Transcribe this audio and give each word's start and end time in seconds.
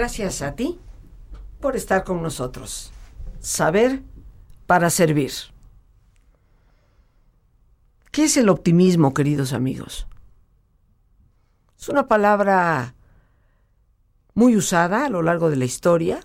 Gracias 0.00 0.40
a 0.40 0.54
ti 0.56 0.78
por 1.60 1.76
estar 1.76 2.04
con 2.04 2.22
nosotros. 2.22 2.90
Saber 3.38 4.02
para 4.66 4.88
servir. 4.88 5.30
¿Qué 8.10 8.24
es 8.24 8.38
el 8.38 8.48
optimismo, 8.48 9.12
queridos 9.12 9.52
amigos? 9.52 10.06
Es 11.78 11.90
una 11.90 12.08
palabra 12.08 12.94
muy 14.32 14.56
usada 14.56 15.04
a 15.04 15.10
lo 15.10 15.20
largo 15.20 15.50
de 15.50 15.56
la 15.56 15.66
historia, 15.66 16.20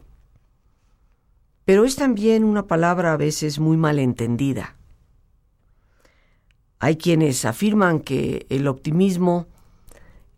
pero 1.66 1.84
es 1.84 1.98
también 1.98 2.46
una 2.46 2.68
palabra 2.68 3.12
a 3.12 3.18
veces 3.18 3.60
muy 3.60 3.76
malentendida. 3.76 4.78
Hay 6.80 6.96
quienes 6.96 7.44
afirman 7.44 8.00
que 8.00 8.46
el 8.48 8.70
optimismo 8.70 9.48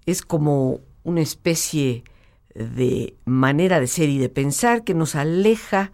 es 0.07 0.23
como 0.23 0.79
una 1.03 1.21
especie 1.21 2.03
de 2.03 2.16
manera 3.25 3.79
de 3.79 3.87
ser 3.87 4.09
y 4.09 4.17
de 4.17 4.29
pensar 4.29 4.83
que 4.83 4.93
nos 4.93 5.15
aleja 5.15 5.91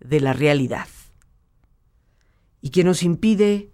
de 0.00 0.20
la 0.20 0.32
realidad 0.32 0.88
y 2.60 2.70
que 2.70 2.84
nos 2.84 3.02
impide 3.02 3.70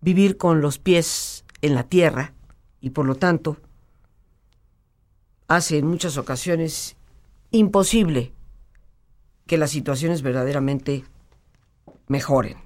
vivir 0.00 0.36
con 0.36 0.60
los 0.60 0.78
pies 0.78 1.44
en 1.60 1.74
la 1.74 1.84
tierra 1.84 2.32
y 2.80 2.90
por 2.90 3.06
lo 3.06 3.14
tanto 3.14 3.58
hace 5.48 5.78
en 5.78 5.86
muchas 5.86 6.16
ocasiones 6.16 6.96
imposible 7.50 8.32
que 9.46 9.58
las 9.58 9.70
situaciones 9.70 10.22
verdaderamente 10.22 11.04
mejoren. 12.08 12.56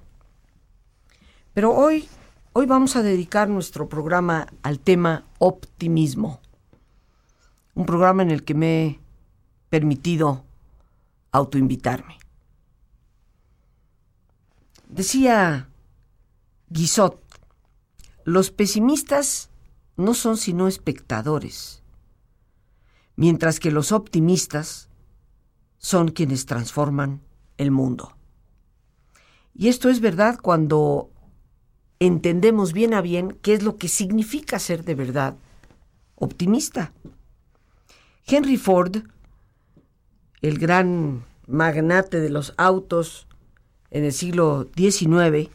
Pero 1.53 1.73
hoy, 1.73 2.07
hoy 2.53 2.65
vamos 2.65 2.95
a 2.95 3.03
dedicar 3.03 3.49
nuestro 3.49 3.89
programa 3.89 4.47
al 4.63 4.79
tema 4.79 5.25
optimismo, 5.39 6.39
un 7.77 7.85
programa 7.85 8.23
en 8.23 8.31
el 8.31 8.43
que 8.43 8.55
me 8.55 8.85
he 8.85 8.99
permitido 9.69 10.43
autoinvitarme. 11.31 12.17
Decía 14.89 15.69
Guizot, 16.69 17.21
los 18.23 18.49
pesimistas 18.49 19.51
no 19.95 20.15
son 20.15 20.37
sino 20.37 20.67
espectadores, 20.67 21.83
mientras 23.15 23.59
que 23.59 23.69
los 23.69 23.91
optimistas 23.91 24.89
son 25.77 26.09
quienes 26.09 26.47
transforman 26.47 27.21
el 27.57 27.69
mundo. 27.69 28.17
Y 29.53 29.67
esto 29.67 29.89
es 29.89 29.99
verdad 29.99 30.39
cuando 30.41 31.11
entendemos 31.99 32.73
bien 32.73 32.95
a 32.95 33.01
bien 33.01 33.37
qué 33.43 33.53
es 33.53 33.61
lo 33.61 33.77
que 33.77 33.87
significa 33.87 34.57
ser 34.57 34.83
de 34.83 34.95
verdad 34.95 35.35
optimista. 36.15 36.91
Henry 38.29 38.57
Ford, 38.57 39.03
el 40.41 40.59
gran 40.59 41.23
magnate 41.47 42.19
de 42.19 42.29
los 42.29 42.53
autos 42.57 43.25
en 43.89 44.03
el 44.03 44.11
siglo 44.11 44.67
XIX, 44.75 45.49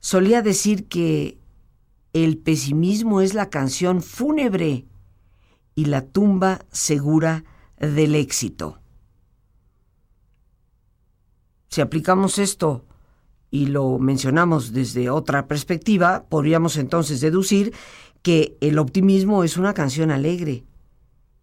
solía 0.00 0.42
decir 0.42 0.86
que 0.86 1.38
el 2.12 2.36
pesimismo 2.36 3.22
es 3.22 3.32
la 3.32 3.48
canción 3.48 4.02
fúnebre 4.02 4.84
y 5.74 5.86
la 5.86 6.02
tumba 6.04 6.66
segura 6.70 7.44
del 7.78 8.16
éxito. 8.16 8.78
Si 11.70 11.80
aplicamos 11.80 12.38
esto 12.38 12.84
y 13.50 13.66
lo 13.66 13.98
mencionamos 13.98 14.74
desde 14.74 15.08
otra 15.08 15.46
perspectiva, 15.46 16.26
podríamos 16.28 16.76
entonces 16.76 17.22
deducir 17.22 17.72
que 18.20 18.58
el 18.60 18.78
optimismo 18.78 19.42
es 19.42 19.56
una 19.56 19.72
canción 19.72 20.10
alegre 20.10 20.64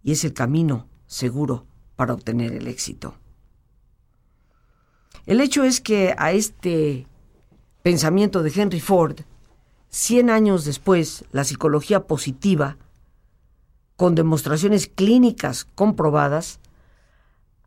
y 0.03 0.13
es 0.13 0.23
el 0.23 0.33
camino 0.33 0.87
seguro 1.07 1.65
para 1.95 2.13
obtener 2.13 2.53
el 2.53 2.67
éxito. 2.67 3.15
El 5.25 5.41
hecho 5.41 5.63
es 5.63 5.81
que 5.81 6.15
a 6.17 6.31
este 6.31 7.07
pensamiento 7.83 8.43
de 8.43 8.51
Henry 8.55 8.79
Ford, 8.79 9.21
cien 9.89 10.29
años 10.29 10.65
después, 10.65 11.25
la 11.31 11.43
psicología 11.43 12.07
positiva, 12.07 12.77
con 13.95 14.15
demostraciones 14.15 14.87
clínicas 14.87 15.65
comprobadas, 15.75 16.59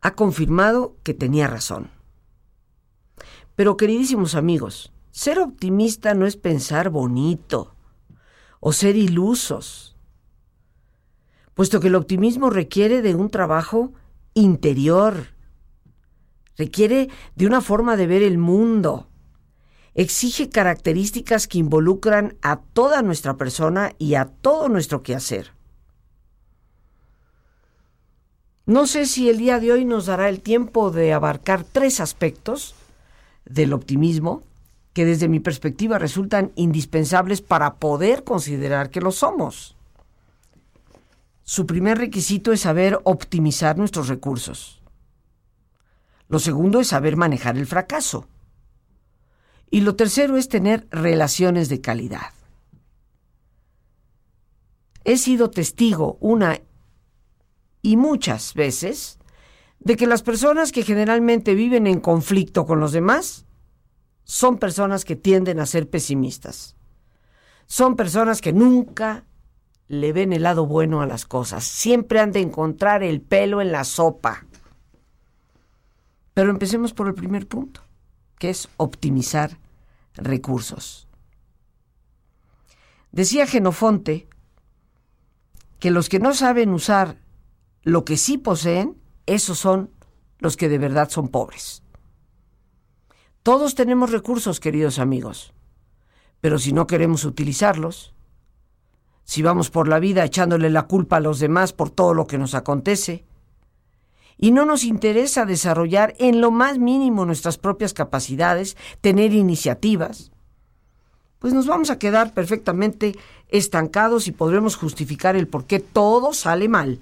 ha 0.01 0.15
confirmado 0.15 0.95
que 1.03 1.13
tenía 1.13 1.47
razón. 1.47 1.89
Pero 3.55 3.77
queridísimos 3.77 4.35
amigos, 4.35 4.91
ser 5.11 5.39
optimista 5.39 6.13
no 6.13 6.25
es 6.25 6.35
pensar 6.35 6.89
bonito 6.89 7.73
o 8.59 8.73
ser 8.73 8.97
ilusos, 8.97 9.94
puesto 11.55 11.79
que 11.79 11.87
el 11.87 11.95
optimismo 11.95 12.51
requiere 12.51 13.01
de 13.01 13.15
un 13.15 13.31
trabajo 13.31 13.93
interior, 14.35 15.29
requiere 16.57 17.09
de 17.35 17.47
una 17.47 17.61
forma 17.61 17.95
de 17.95 18.05
ver 18.05 18.21
el 18.21 18.37
mundo, 18.37 19.07
exige 19.95 20.49
características 20.49 21.47
que 21.47 21.57
involucran 21.57 22.37
a 22.41 22.57
toda 22.57 23.01
nuestra 23.01 23.37
persona 23.37 23.93
y 23.97 24.15
a 24.15 24.25
todo 24.25 24.69
nuestro 24.69 25.01
quehacer. 25.01 25.53
No 28.67 28.87
sé 28.87 29.05
si 29.05 29.29
el 29.29 29.37
día 29.37 29.59
de 29.59 29.71
hoy 29.71 29.85
nos 29.85 30.07
dará 30.07 30.27
el 30.27 30.41
tiempo 30.41 30.91
de 30.91 31.13
abarcar 31.13 31.63
tres 31.63 31.99
aspectos 31.99 32.75
del 33.45 33.73
optimismo 33.73 34.43
que 34.91 35.05
desde 35.05 35.27
mi 35.27 35.39
perspectiva 35.39 35.99
resultan 35.99 36.51
indispensables 36.55 37.41
para 37.41 37.75
poder 37.75 38.23
considerar 38.23 38.89
que 38.89 39.01
lo 39.01 39.11
somos. 39.11 39.74
Su 41.47 41.67
primer 41.67 41.99
requisito 41.99 42.51
es 42.51 42.61
saber 42.61 42.99
optimizar 43.03 43.77
nuestros 43.77 44.07
recursos. 44.07 44.81
Lo 46.27 46.39
segundo 46.39 46.79
es 46.79 46.87
saber 46.87 47.17
manejar 47.17 47.55
el 47.55 47.67
fracaso. 47.67 48.27
Y 49.69 49.81
lo 49.81 49.95
tercero 49.95 50.37
es 50.37 50.49
tener 50.49 50.87
relaciones 50.89 51.69
de 51.69 51.81
calidad. 51.81 52.33
He 55.03 55.17
sido 55.17 55.51
testigo 55.51 56.17
una 56.19 56.61
y 57.83 57.95
muchas 57.95 58.55
veces 58.55 59.19
de 59.79 59.97
que 59.97 60.07
las 60.07 60.23
personas 60.23 60.71
que 60.71 60.81
generalmente 60.81 61.53
viven 61.53 61.85
en 61.85 61.99
conflicto 61.99 62.65
con 62.65 62.79
los 62.79 62.91
demás 62.91 63.45
son 64.23 64.57
personas 64.57 65.05
que 65.05 65.15
tienden 65.15 65.59
a 65.59 65.67
ser 65.67 65.91
pesimistas. 65.91 66.75
Son 67.67 67.95
personas 67.95 68.41
que 68.41 68.51
nunca 68.51 69.25
le 69.87 70.13
ven 70.13 70.33
el 70.33 70.43
lado 70.43 70.65
bueno 70.65 71.01
a 71.01 71.07
las 71.07 71.25
cosas. 71.25 71.63
Siempre 71.63 72.19
han 72.19 72.31
de 72.31 72.41
encontrar 72.41 73.03
el 73.03 73.21
pelo 73.21 73.61
en 73.61 73.71
la 73.71 73.83
sopa. 73.83 74.45
Pero 76.33 76.49
empecemos 76.49 76.93
por 76.93 77.07
el 77.07 77.13
primer 77.13 77.47
punto, 77.47 77.81
que 78.39 78.49
es 78.49 78.67
optimizar 78.77 79.57
recursos. 80.15 81.07
Decía 83.11 83.47
Genofonte 83.47 84.27
que 85.79 85.91
los 85.91 86.09
que 86.09 86.19
no 86.19 86.33
saben 86.33 86.73
usar 86.73 87.17
lo 87.83 88.03
que 88.03 88.17
sí 88.17 88.37
poseen, 88.37 88.99
esos 89.25 89.59
son 89.59 89.91
los 90.39 90.57
que 90.57 90.67
de 90.67 90.79
verdad 90.79 91.09
son 91.09 91.29
pobres. 91.29 91.83
Todos 93.43 93.75
tenemos 93.75 94.11
recursos, 94.11 94.59
queridos 94.59 94.97
amigos, 94.97 95.53
pero 96.41 96.57
si 96.57 96.73
no 96.73 96.87
queremos 96.87 97.25
utilizarlos, 97.25 98.14
si 99.25 99.41
vamos 99.41 99.69
por 99.69 99.87
la 99.87 99.99
vida 99.99 100.23
echándole 100.23 100.69
la 100.69 100.83
culpa 100.83 101.17
a 101.17 101.19
los 101.19 101.39
demás 101.39 101.73
por 101.73 101.89
todo 101.89 102.13
lo 102.13 102.27
que 102.27 102.37
nos 102.37 102.55
acontece, 102.55 103.25
y 104.37 104.51
no 104.51 104.65
nos 104.65 104.83
interesa 104.83 105.45
desarrollar 105.45 106.13
en 106.19 106.41
lo 106.41 106.51
más 106.51 106.77
mínimo 106.77 107.25
nuestras 107.25 107.57
propias 107.57 107.93
capacidades, 107.93 108.77
tener 109.01 109.33
iniciativas, 109.33 110.31
pues 111.39 111.53
nos 111.53 111.67
vamos 111.67 111.89
a 111.89 111.99
quedar 111.99 112.33
perfectamente 112.33 113.15
estancados 113.49 114.27
y 114.27 114.31
podremos 114.31 114.75
justificar 114.75 115.35
el 115.35 115.47
por 115.47 115.65
qué 115.65 115.79
todo 115.79 116.33
sale 116.33 116.67
mal. 116.67 116.99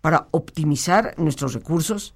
Para 0.00 0.28
optimizar 0.30 1.14
nuestros 1.18 1.52
recursos, 1.52 2.14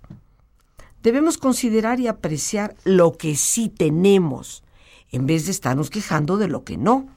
debemos 1.02 1.36
considerar 1.36 2.00
y 2.00 2.08
apreciar 2.08 2.74
lo 2.84 3.12
que 3.12 3.36
sí 3.36 3.68
tenemos, 3.68 4.64
en 5.12 5.26
vez 5.26 5.44
de 5.44 5.50
estarnos 5.50 5.90
quejando 5.90 6.38
de 6.38 6.48
lo 6.48 6.64
que 6.64 6.78
no. 6.78 7.08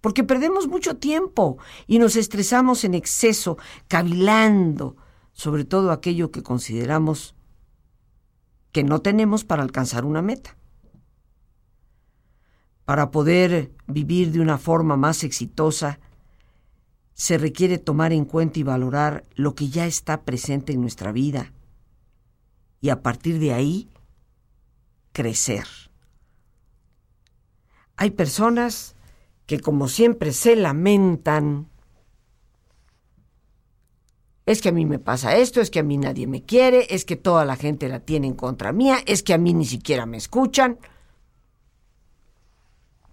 Porque 0.00 0.24
perdemos 0.24 0.68
mucho 0.68 0.96
tiempo 0.96 1.58
y 1.86 1.98
nos 1.98 2.16
estresamos 2.16 2.84
en 2.84 2.94
exceso, 2.94 3.58
cavilando, 3.88 4.96
sobre 5.32 5.64
todo 5.64 5.90
aquello 5.90 6.30
que 6.30 6.42
consideramos 6.42 7.34
que 8.72 8.84
no 8.84 9.00
tenemos 9.00 9.44
para 9.44 9.62
alcanzar 9.62 10.04
una 10.04 10.22
meta. 10.22 10.56
Para 12.84 13.10
poder 13.10 13.72
vivir 13.86 14.32
de 14.32 14.40
una 14.40 14.58
forma 14.58 14.96
más 14.96 15.24
exitosa, 15.24 15.98
se 17.14 17.38
requiere 17.38 17.78
tomar 17.78 18.12
en 18.12 18.26
cuenta 18.26 18.58
y 18.58 18.62
valorar 18.62 19.24
lo 19.34 19.54
que 19.54 19.70
ya 19.70 19.86
está 19.86 20.22
presente 20.24 20.74
en 20.74 20.82
nuestra 20.82 21.12
vida 21.12 21.52
y 22.82 22.90
a 22.90 23.02
partir 23.02 23.38
de 23.38 23.54
ahí 23.54 23.88
crecer. 25.12 25.66
Hay 27.96 28.10
personas 28.10 28.95
que 29.46 29.60
como 29.60 29.88
siempre 29.88 30.32
se 30.32 30.56
lamentan 30.56 31.68
es 34.46 34.62
que 34.62 34.68
a 34.68 34.72
mí 34.72 34.86
me 34.86 35.00
pasa 35.00 35.36
esto, 35.36 35.60
es 35.60 35.70
que 35.70 35.80
a 35.80 35.82
mí 35.82 35.98
nadie 35.98 36.28
me 36.28 36.44
quiere, 36.44 36.86
es 36.90 37.04
que 37.04 37.16
toda 37.16 37.44
la 37.44 37.56
gente 37.56 37.88
la 37.88 38.00
tiene 38.00 38.28
en 38.28 38.34
contra 38.34 38.72
mía, 38.72 38.98
es 39.04 39.24
que 39.24 39.34
a 39.34 39.38
mí 39.38 39.52
ni 39.52 39.64
siquiera 39.64 40.06
me 40.06 40.16
escuchan. 40.16 40.78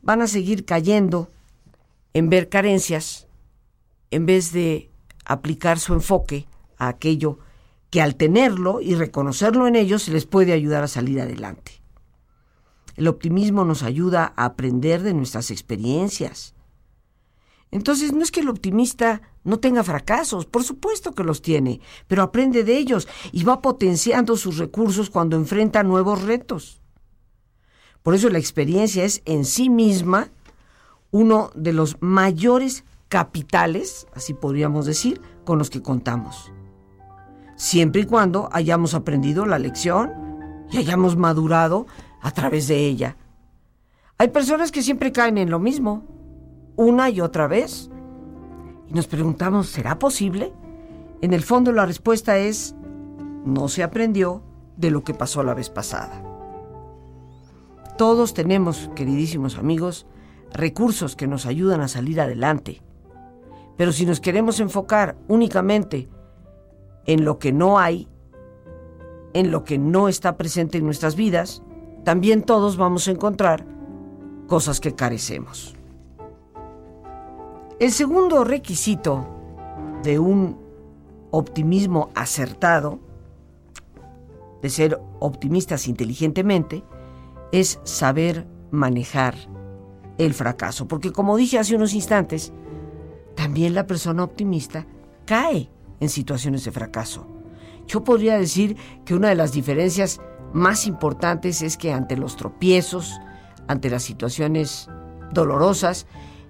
Van 0.03 0.21
a 0.21 0.27
seguir 0.27 0.63
cayendo 0.63 1.31
en 2.13 2.29
ver 2.29 2.49
carencias 2.49 3.27
en 4.11 4.27
vez 4.27 4.51
de 4.51 4.91
aplicar 5.25 5.79
su 5.79 5.93
enfoque 5.93 6.45
a 6.77 6.87
aquello 6.87 7.39
que 7.89 8.01
al 8.01 8.15
tenerlo 8.15 8.79
y 8.79 8.93
reconocerlo 8.93 9.65
en 9.65 9.75
ellos 9.75 10.07
les 10.09 10.25
puede 10.27 10.53
ayudar 10.53 10.83
a 10.83 10.87
salir 10.87 11.19
adelante. 11.19 11.82
El 12.95 13.07
optimismo 13.07 13.65
nos 13.65 13.83
ayuda 13.83 14.33
a 14.35 14.45
aprender 14.45 15.01
de 15.01 15.13
nuestras 15.13 15.51
experiencias. 15.51 16.53
Entonces 17.71 18.13
no 18.13 18.21
es 18.21 18.29
que 18.29 18.41
el 18.41 18.49
optimista 18.49 19.21
no 19.43 19.59
tenga 19.59 19.83
fracasos, 19.83 20.45
por 20.45 20.63
supuesto 20.63 21.13
que 21.13 21.23
los 21.23 21.41
tiene, 21.41 21.81
pero 22.07 22.21
aprende 22.21 22.63
de 22.63 22.77
ellos 22.77 23.07
y 23.31 23.43
va 23.43 23.61
potenciando 23.61 24.37
sus 24.37 24.59
recursos 24.59 25.09
cuando 25.09 25.35
enfrenta 25.35 25.81
nuevos 25.81 26.21
retos. 26.21 26.81
Por 28.03 28.13
eso 28.13 28.29
la 28.29 28.37
experiencia 28.37 29.03
es 29.03 29.23
en 29.25 29.43
sí 29.43 29.69
misma 29.69 30.29
uno 31.09 31.51
de 31.55 31.73
los 31.73 31.97
mayores 31.99 32.83
capitales, 33.07 34.07
así 34.13 34.33
podríamos 34.33 34.85
decir, 34.85 35.21
con 35.45 35.57
los 35.57 35.69
que 35.69 35.81
contamos. 35.81 36.51
Siempre 37.55 38.01
y 38.01 38.05
cuando 38.05 38.49
hayamos 38.51 38.93
aprendido 38.93 39.45
la 39.45 39.59
lección 39.59 40.11
y 40.71 40.77
hayamos 40.77 41.15
madurado 41.15 41.85
a 42.23 42.31
través 42.31 42.67
de 42.67 42.87
ella. 42.87 43.17
Hay 44.17 44.29
personas 44.29 44.71
que 44.71 44.81
siempre 44.81 45.11
caen 45.11 45.37
en 45.37 45.51
lo 45.51 45.59
mismo, 45.59 46.05
una 46.77 47.09
y 47.09 47.21
otra 47.21 47.47
vez. 47.47 47.91
Y 48.87 48.93
nos 48.93 49.07
preguntamos, 49.07 49.67
¿será 49.67 49.99
posible? 49.99 50.53
En 51.21 51.33
el 51.33 51.43
fondo 51.43 51.71
la 51.71 51.85
respuesta 51.85 52.37
es, 52.37 52.75
no 53.45 53.67
se 53.67 53.83
aprendió 53.83 54.41
de 54.77 54.89
lo 54.89 55.03
que 55.03 55.13
pasó 55.13 55.43
la 55.43 55.53
vez 55.53 55.69
pasada. 55.69 56.23
Todos 57.97 58.33
tenemos, 58.33 58.89
queridísimos 58.95 59.57
amigos, 59.57 60.07
recursos 60.53 61.15
que 61.15 61.27
nos 61.27 61.45
ayudan 61.45 61.81
a 61.81 61.89
salir 61.89 62.21
adelante. 62.21 62.81
Pero 63.75 63.91
si 63.91 64.05
nos 64.05 64.21
queremos 64.21 64.61
enfocar 64.61 65.17
únicamente 65.27 66.07
en 67.05 67.25
lo 67.25 67.37
que 67.37 67.51
no 67.51 67.79
hay, 67.79 68.07
en 69.33 69.51
lo 69.51 69.65
que 69.65 69.77
no 69.77 70.07
está 70.07 70.37
presente 70.37 70.77
en 70.77 70.85
nuestras 70.85 71.15
vidas, 71.15 71.63
también 72.03 72.43
todos 72.43 72.77
vamos 72.77 73.07
a 73.07 73.11
encontrar 73.11 73.65
cosas 74.47 74.79
que 74.79 74.93
carecemos. 74.93 75.75
El 77.79 77.91
segundo 77.91 78.43
requisito 78.43 79.25
de 80.03 80.19
un 80.19 80.57
optimismo 81.31 82.09
acertado, 82.13 82.99
de 84.61 84.69
ser 84.69 84.99
optimistas 85.19 85.87
inteligentemente, 85.87 86.83
es 87.51 87.79
saber 87.83 88.47
manejar 88.71 89.35
el 90.17 90.33
fracaso. 90.33 90.87
Porque 90.87 91.11
como 91.11 91.37
dije 91.37 91.57
hace 91.57 91.75
unos 91.75 91.93
instantes, 91.93 92.53
también 93.35 93.73
la 93.73 93.87
persona 93.87 94.23
optimista 94.23 94.85
cae 95.25 95.69
en 95.99 96.09
situaciones 96.09 96.65
de 96.65 96.71
fracaso. 96.71 97.25
Yo 97.87 98.03
podría 98.03 98.37
decir 98.37 98.77
que 99.05 99.15
una 99.15 99.29
de 99.29 99.35
las 99.35 99.51
diferencias 99.51 100.21
más 100.53 100.87
importantes 100.87 101.61
es 101.61 101.77
que 101.77 101.91
ante 101.91 102.15
los 102.15 102.35
tropiezos, 102.35 103.19
ante 103.67 103.89
las 103.89 104.03
situaciones 104.03 104.89
dolorosas, 105.33 106.05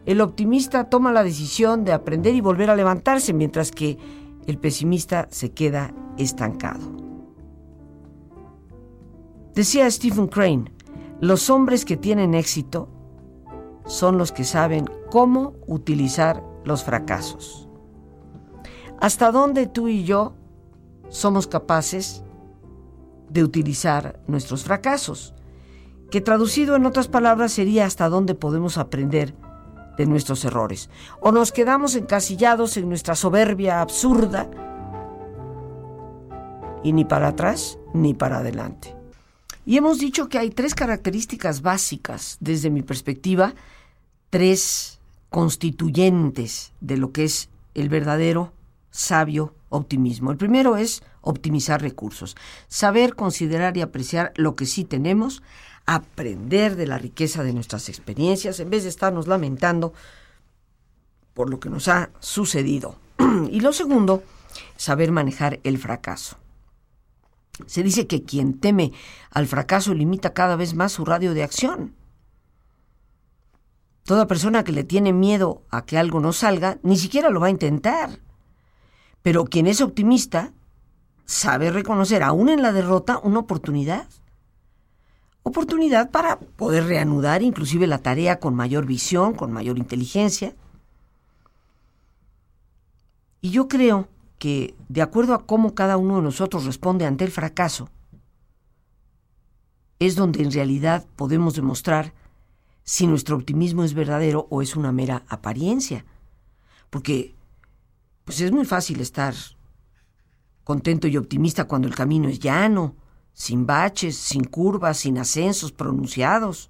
el 0.06 0.20
optimista 0.22 0.90
toma 0.90 1.14
la 1.14 1.24
decisión 1.24 1.86
de 1.86 1.94
aprender 1.94 2.36
y 2.36 2.42
volver 2.42 2.70
a 2.70 2.76
levantarse, 2.76 3.34
mientras 3.34 3.72
que 3.72 3.98
el 4.46 4.58
pesimista 4.58 5.28
se 5.32 5.52
queda 5.52 5.94
estancado. 6.18 6.92
Decía 9.56 9.90
Stephen 9.90 10.28
Crane, 10.28 10.74
los 11.22 11.50
hombres 11.50 11.86
que 11.86 11.96
tienen 11.96 12.34
éxito 12.34 12.90
son 13.86 14.18
los 14.18 14.32
que 14.32 14.44
saben 14.44 14.90
cómo 15.10 15.54
utilizar 15.68 16.44
los 16.66 16.84
fracasos. 16.84 17.70
¿Hasta 19.00 19.32
dónde 19.32 19.68
tú 19.68 19.88
y 19.88 20.04
yo 20.04 20.34
somos 21.10 21.48
capaces 21.48 22.24
de 23.34 23.44
utilizar 23.44 24.20
nuestros 24.28 24.64
fracasos? 24.64 25.34
Que 26.12 26.22
traducido 26.22 26.76
en 26.76 26.86
otras 26.86 27.08
palabras 27.08 27.52
sería 27.52 27.86
hasta 27.86 28.08
dónde 28.08 28.36
podemos 28.36 28.78
aprender 28.78 29.34
de 29.98 30.06
nuestros 30.06 30.46
errores. 30.46 30.90
O 31.20 31.32
nos 31.32 31.52
quedamos 31.52 31.96
encasillados 31.96 32.78
en 32.78 32.88
nuestra 32.88 33.16
soberbia 33.16 33.82
absurda 33.82 34.50
y 36.84 36.94
ni 36.94 37.06
para 37.06 37.30
atrás 37.30 37.80
ni 37.94 38.14
para 38.14 38.38
adelante. 38.38 38.96
Y 39.66 39.78
hemos 39.78 40.00
dicho 40.00 40.28
que 40.28 40.38
hay 40.38 40.50
tres 40.50 40.76
características 40.76 41.62
básicas, 41.62 42.38
desde 42.42 42.70
mi 42.70 42.82
perspectiva, 42.82 43.54
tres 44.30 45.00
constituyentes 45.30 46.74
de 46.82 46.98
lo 46.98 47.12
que 47.12 47.24
es 47.24 47.50
el 47.74 47.90
verdadero 47.90 48.52
sabio 48.92 49.56
optimismo. 49.70 50.32
El 50.32 50.38
primero 50.38 50.76
es 50.78 51.02
optimizar 51.24 51.82
recursos, 51.82 52.36
saber 52.68 53.16
considerar 53.16 53.76
y 53.76 53.82
apreciar 53.82 54.34
lo 54.36 54.56
que 54.56 54.68
sí 54.68 54.84
tenemos, 54.84 55.42
aprender 55.86 56.76
de 56.76 56.86
la 56.86 56.98
riqueza 56.98 57.44
de 57.44 57.54
nuestras 57.54 57.90
experiencias 57.90 58.60
en 58.60 58.70
vez 58.70 58.84
de 58.84 58.90
estarnos 58.90 59.28
lamentando 59.28 59.94
por 61.34 61.50
lo 61.50 61.60
que 61.60 61.70
nos 61.70 61.88
ha 61.88 62.12
sucedido. 62.20 63.00
y 63.50 63.60
lo 63.62 63.74
segundo, 63.74 64.24
saber 64.78 65.12
manejar 65.12 65.60
el 65.64 65.78
fracaso. 65.78 66.38
Se 67.68 67.84
dice 67.84 68.08
que 68.08 68.24
quien 68.24 68.60
teme 68.60 68.94
al 69.32 69.48
fracaso 69.48 69.94
limita 69.94 70.34
cada 70.34 70.56
vez 70.56 70.74
más 70.74 70.92
su 70.92 71.06
radio 71.06 71.34
de 71.34 71.44
acción. 71.44 71.96
Toda 74.04 74.28
persona 74.28 74.64
que 74.64 74.72
le 74.72 74.84
tiene 74.84 75.14
miedo 75.14 75.64
a 75.70 75.86
que 75.86 75.98
algo 75.98 76.20
no 76.20 76.34
salga, 76.34 76.78
ni 76.84 76.98
siquiera 76.98 77.30
lo 77.30 77.40
va 77.40 77.48
a 77.48 77.52
intentar. 77.52 78.20
Pero 79.22 79.46
quien 79.46 79.68
es 79.68 79.82
optimista 79.82 80.52
sabe 81.26 81.72
reconocer, 81.72 82.24
aún 82.24 82.50
en 82.50 82.62
la 82.62 82.72
derrota, 82.72 83.20
una 83.24 83.40
oportunidad. 83.40 84.08
Oportunidad 85.44 86.12
para 86.12 86.40
poder 86.40 86.86
reanudar 86.86 87.42
inclusive 87.42 87.88
la 87.88 87.98
tarea 87.98 88.40
con 88.40 88.56
mayor 88.56 88.86
visión, 88.86 89.34
con 89.34 89.52
mayor 89.52 89.78
inteligencia. 89.78 90.56
Y 93.42 93.50
yo 93.50 93.68
creo 93.68 94.08
que, 94.40 94.74
de 94.88 95.02
acuerdo 95.02 95.34
a 95.34 95.46
cómo 95.46 95.76
cada 95.76 95.98
uno 95.98 96.18
de 96.18 96.22
nosotros 96.22 96.66
responde 96.66 97.06
ante 97.06 97.26
el 97.26 97.32
fracaso, 97.32 97.90
es 100.00 100.16
donde 100.16 100.44
en 100.44 100.52
realidad 100.52 101.06
podemos 101.16 101.56
demostrar 101.56 102.14
si 102.84 103.08
nuestro 103.08 103.36
optimismo 103.36 103.84
es 103.84 103.94
verdadero 103.94 104.48
o 104.50 104.62
es 104.62 104.76
una 104.76 104.92
mera 104.92 105.24
apariencia. 105.28 106.06
Porque 106.90 107.36
pues 108.26 108.40
es 108.42 108.52
muy 108.52 108.66
fácil 108.66 109.02
estar 109.02 109.34
contento 110.64 111.08
y 111.08 111.18
optimista 111.18 111.66
cuando 111.66 111.88
el 111.88 111.96
camino 111.96 112.30
es 112.30 112.40
llano, 112.40 112.96
sin 113.34 113.66
baches, 113.66 114.18
sin 114.18 114.44
curvas, 114.44 114.98
sin 114.98 115.18
ascensos 115.18 115.72
pronunciados. 115.72 116.70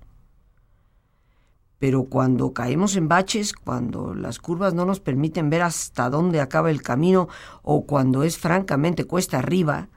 Pero 1.79 2.05
cuando 2.05 2.53
caemos 2.53 2.95
en 2.95 3.09
baches, 3.09 3.53
cuando 3.53 4.13
las 4.15 4.39
curvas 4.39 4.73
no 4.73 4.85
nos 4.85 5.01
permiten 5.01 5.49
ver 5.49 5.63
hasta 5.63 6.09
dónde 6.09 6.39
acaba 6.39 6.71
el 6.71 6.81
camino 6.81 7.27
o 7.61 7.85
cuando 7.85 8.23
es 8.23 8.37
francamente 8.37 9.03
cuesta 9.03 9.39
arriba, 9.39 9.89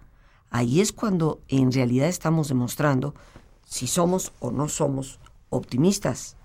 ahí 0.50 0.81
es 0.81 0.93
cuando 0.93 1.41
en 1.49 1.71
realidad 1.71 2.09
estamos 2.09 2.49
demostrando 2.49 3.15
si 3.65 3.87
somos 3.87 4.33
o 4.41 4.50
no 4.50 4.69
somos 4.69 5.21
optimistas. 5.49 6.37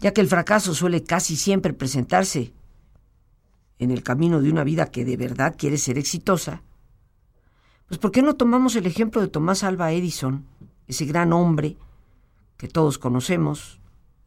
Ya 0.00 0.12
que 0.12 0.20
el 0.20 0.28
fracaso 0.28 0.74
suele 0.74 1.02
casi 1.02 1.36
siempre 1.36 1.72
presentarse 1.72 2.52
en 3.82 3.90
el 3.90 4.02
camino 4.02 4.40
de 4.40 4.50
una 4.50 4.64
vida 4.64 4.90
que 4.90 5.04
de 5.04 5.16
verdad 5.16 5.56
quiere 5.58 5.76
ser 5.76 5.98
exitosa, 5.98 6.62
pues 7.88 7.98
¿por 7.98 8.12
qué 8.12 8.22
no 8.22 8.36
tomamos 8.36 8.76
el 8.76 8.86
ejemplo 8.86 9.20
de 9.20 9.28
Tomás 9.28 9.64
Alba 9.64 9.92
Edison, 9.92 10.46
ese 10.86 11.04
gran 11.04 11.32
hombre 11.32 11.76
que 12.56 12.68
todos 12.68 12.98
conocemos, 12.98 13.80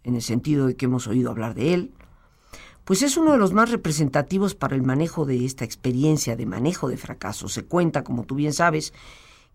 en 0.03 0.15
el 0.15 0.21
sentido 0.21 0.67
de 0.67 0.75
que 0.75 0.85
hemos 0.85 1.07
oído 1.07 1.31
hablar 1.31 1.55
de 1.55 1.73
él, 1.73 1.93
pues 2.83 3.01
es 3.01 3.17
uno 3.17 3.31
de 3.31 3.37
los 3.37 3.53
más 3.53 3.71
representativos 3.71 4.53
para 4.55 4.75
el 4.75 4.83
manejo 4.83 5.25
de 5.25 5.45
esta 5.45 5.65
experiencia 5.65 6.35
de 6.35 6.45
manejo 6.45 6.89
de 6.89 6.97
fracaso. 6.97 7.49
Se 7.49 7.63
cuenta, 7.65 8.03
como 8.03 8.25
tú 8.25 8.35
bien 8.35 8.53
sabes, 8.53 8.93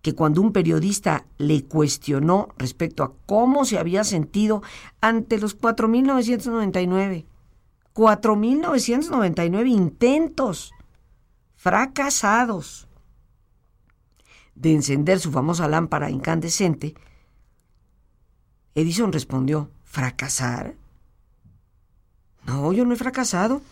que 0.02 0.14
cuando 0.14 0.40
un 0.40 0.52
periodista 0.52 1.26
le 1.38 1.64
cuestionó 1.64 2.48
respecto 2.56 3.04
a 3.04 3.12
cómo 3.26 3.64
se 3.64 3.78
había 3.78 4.02
sentido 4.02 4.62
ante 5.00 5.38
los 5.38 5.60
4.999, 5.60 7.26
4.999 7.94 9.68
intentos 9.68 10.72
fracasados 11.56 12.88
de 14.54 14.74
encender 14.74 15.20
su 15.20 15.32
famosa 15.32 15.68
lámpara 15.68 16.10
incandescente, 16.10 16.94
Edison 18.74 19.12
respondió, 19.12 19.70
¿fracasar? 19.84 20.76
No, 22.46 22.72
yo 22.72 22.84
no 22.84 22.94
he 22.94 22.96
fracasado. 22.96 23.62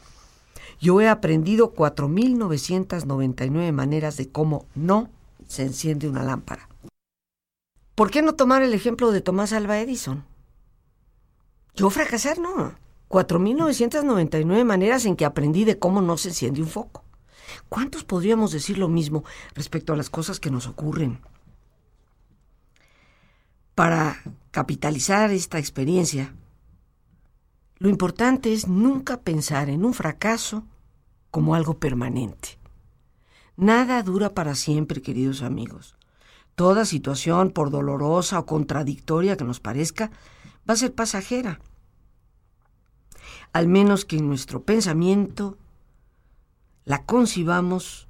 Yo 0.81 1.01
he 1.01 1.09
aprendido 1.09 1.75
4.999 1.75 3.73
maneras 3.73 4.17
de 4.17 4.31
cómo 4.31 4.67
no 4.75 5.09
se 5.47 5.63
enciende 5.63 6.09
una 6.09 6.23
lámpara. 6.23 6.69
¿Por 7.95 8.11
qué 8.11 8.23
no 8.23 8.35
tomar 8.35 8.63
el 8.63 8.75
ejemplo 8.75 9.11
de 9.11 9.21
Tomás 9.21 9.53
Alba 9.53 9.81
Edison? 9.81 10.25
Yo 11.75 11.91
fracasar 11.91 12.39
no. 12.39 12.75
4.999 13.09 14.65
maneras 14.65 15.05
en 15.07 15.17
que 15.17 15.25
aprendí 15.25 15.65
de 15.65 15.79
cómo 15.79 16.03
no 16.03 16.17
se 16.17 16.29
enciende 16.29 16.61
un 16.61 16.69
foco. 16.69 17.05
¿Cuántos 17.69 18.05
podríamos 18.05 18.53
decir 18.53 18.79
lo 18.79 18.89
mismo 18.89 19.25
respecto 19.55 19.93
a 19.93 19.97
las 19.97 20.11
cosas 20.11 20.41
que 20.41 20.51
nos 20.51 20.67
ocurren? 20.67 21.21
Para 23.75 24.23
capitalizar 24.51 25.31
esta 25.31 25.59
experiencia, 25.59 26.35
lo 27.79 27.89
importante 27.89 28.53
es 28.53 28.67
nunca 28.67 29.21
pensar 29.21 29.71
en 29.71 29.85
un 29.85 29.95
fracaso 29.95 30.65
como 31.31 31.55
algo 31.55 31.79
permanente. 31.79 32.59
Nada 33.57 34.03
dura 34.03 34.35
para 34.35 34.55
siempre, 34.55 35.01
queridos 35.01 35.43
amigos. 35.43 35.97
Toda 36.55 36.85
situación, 36.85 37.51
por 37.51 37.71
dolorosa 37.71 38.39
o 38.41 38.47
contradictoria 38.47 39.37
que 39.37 39.45
nos 39.45 39.61
parezca, 39.61 40.11
va 40.69 40.75
a 40.75 40.77
ser 40.77 40.93
pasajera. 40.93 41.61
Al 43.53 43.69
menos 43.69 44.05
que 44.05 44.17
en 44.17 44.29
nuestro 44.29 44.63
pensamiento 44.63 45.57
la 46.85 47.05
concibamos 47.05 48.09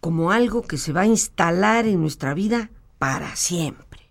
como 0.00 0.32
algo 0.32 0.62
que 0.62 0.78
se 0.78 0.92
va 0.92 1.02
a 1.02 1.06
instalar 1.06 1.86
en 1.86 2.00
nuestra 2.00 2.34
vida 2.34 2.70
para 2.98 3.36
siempre. 3.36 4.10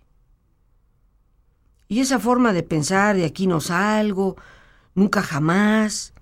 Y 1.88 2.00
esa 2.00 2.20
forma 2.20 2.52
de 2.52 2.62
pensar 2.62 3.16
de 3.16 3.24
aquí 3.24 3.48
no 3.48 3.60
salgo, 3.60 4.36
nunca 4.94 5.22
jamás, 5.22 6.14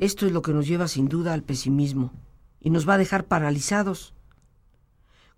esto 0.00 0.24
es 0.24 0.32
lo 0.32 0.40
que 0.40 0.54
nos 0.54 0.66
lleva 0.66 0.88
sin 0.88 1.08
duda 1.08 1.34
al 1.34 1.42
pesimismo 1.42 2.10
y 2.58 2.70
nos 2.70 2.88
va 2.88 2.94
a 2.94 2.98
dejar 2.98 3.26
paralizados. 3.26 4.14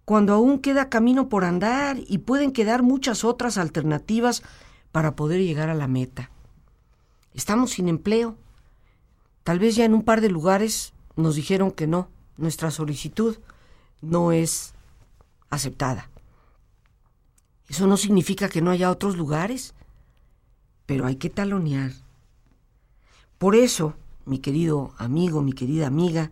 Cuando 0.05 0.33
aún 0.35 0.61
queda 0.61 0.89
camino 0.89 1.29
por 1.29 1.45
andar 1.45 1.97
y 2.07 2.19
pueden 2.19 2.53
quedar 2.53 2.85
muchas 2.85 3.25
otras 3.25 3.59
alternativas 3.59 4.45
para 4.93 5.17
poder 5.17 5.41
llegar 5.41 5.69
a 5.69 5.75
la 5.75 5.89
meta. 5.89 6.31
Estamos 7.35 7.73
sin 7.73 7.89
empleo, 7.89 8.37
Tal 9.45 9.59
vez 9.59 9.75
ya 9.75 9.85
en 9.85 9.95
un 9.95 10.03
par 10.03 10.21
de 10.21 10.29
lugares 10.29 10.93
nos 11.17 11.35
dijeron 11.35 11.73
que 11.73 11.87
no, 11.87 12.09
nuestra 12.37 12.71
solicitud 12.71 13.39
no 14.01 14.33
es 14.33 14.75
aceptada. 15.51 16.11
Eso 17.69 17.87
no 17.87 17.97
significa 17.97 18.49
que 18.49 18.63
no 18.63 18.71
haya 18.71 18.91
otros 18.91 19.17
lugares, 19.17 19.75
pero 20.87 21.07
hay 21.07 21.17
que 21.17 21.31
talonear. 21.31 21.93
Por 23.39 23.57
eso, 23.57 23.95
mi 24.27 24.39
querido 24.39 24.95
amigo, 24.99 25.43
mi 25.43 25.53
querida 25.53 25.87
amiga, 25.89 26.31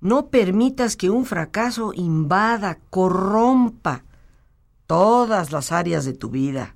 no 0.00 0.28
permitas 0.28 0.96
que 0.96 1.10
un 1.10 1.24
fracaso 1.24 1.92
invada, 1.94 2.78
corrompa 2.90 4.04
todas 4.86 5.52
las 5.52 5.72
áreas 5.72 6.04
de 6.04 6.12
tu 6.12 6.28
vida. 6.30 6.74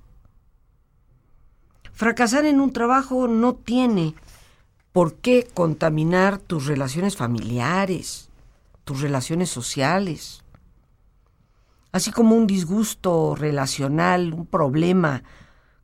Fracasar 1.95 2.45
en 2.45 2.61
un 2.61 2.73
trabajo 2.73 3.29
no 3.29 3.55
tiene 3.55 4.15
¿Por 4.95 5.17
qué 5.17 5.49
contaminar 5.53 6.39
tus 6.39 6.67
relaciones 6.67 7.17
familiares, 7.17 8.29
tus 8.85 9.01
relaciones 9.01 9.51
sociales? 9.51 10.45
Así 11.91 12.13
como 12.13 12.37
un 12.37 12.47
disgusto 12.47 13.35
relacional, 13.35 14.33
un 14.33 14.47
problema 14.47 15.25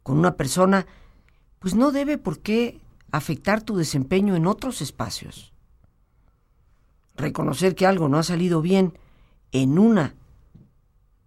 con 0.04 0.16
una 0.16 0.36
persona, 0.36 0.86
pues 1.58 1.74
no 1.74 1.90
debe 1.90 2.18
por 2.18 2.38
qué 2.38 2.80
afectar 3.10 3.62
tu 3.62 3.76
desempeño 3.76 4.36
en 4.36 4.46
otros 4.46 4.80
espacios. 4.80 5.52
Reconocer 7.16 7.74
que 7.74 7.86
algo 7.86 8.08
no 8.08 8.16
ha 8.16 8.22
salido 8.22 8.62
bien 8.62 8.96
en 9.50 9.76
una 9.76 10.14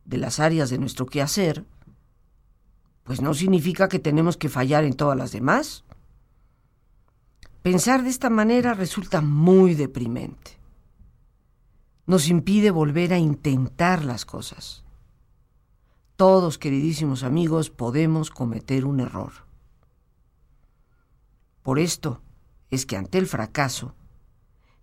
de 0.05 0.19
las 0.19 0.39
áreas 0.39 0.69
de 0.69 0.77
nuestro 0.77 1.05
quehacer, 1.05 1.65
pues 3.03 3.21
no 3.21 3.33
significa 3.33 3.89
que 3.89 3.99
tenemos 3.99 4.37
que 4.37 4.49
fallar 4.49 4.83
en 4.83 4.93
todas 4.93 5.17
las 5.17 5.31
demás. 5.31 5.83
Pensar 7.61 8.03
de 8.03 8.09
esta 8.09 8.29
manera 8.29 8.73
resulta 8.73 9.21
muy 9.21 9.73
deprimente. 9.73 10.57
Nos 12.05 12.27
impide 12.27 12.71
volver 12.71 13.13
a 13.13 13.17
intentar 13.17 14.03
las 14.03 14.25
cosas. 14.25 14.83
Todos, 16.15 16.57
queridísimos 16.57 17.23
amigos, 17.23 17.69
podemos 17.69 18.29
cometer 18.29 18.85
un 18.85 18.99
error. 18.99 19.31
Por 21.63 21.79
esto 21.79 22.21
es 22.69 22.85
que 22.85 22.97
ante 22.97 23.17
el 23.17 23.27
fracaso, 23.27 23.95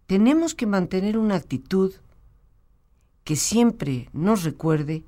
tenemos 0.07 0.55
que 0.55 0.67
mantener 0.67 1.19
una 1.19 1.37
actitud 1.37 1.93
que 3.25 3.37
siempre 3.37 4.09
nos 4.12 4.43
recuerde, 4.43 5.05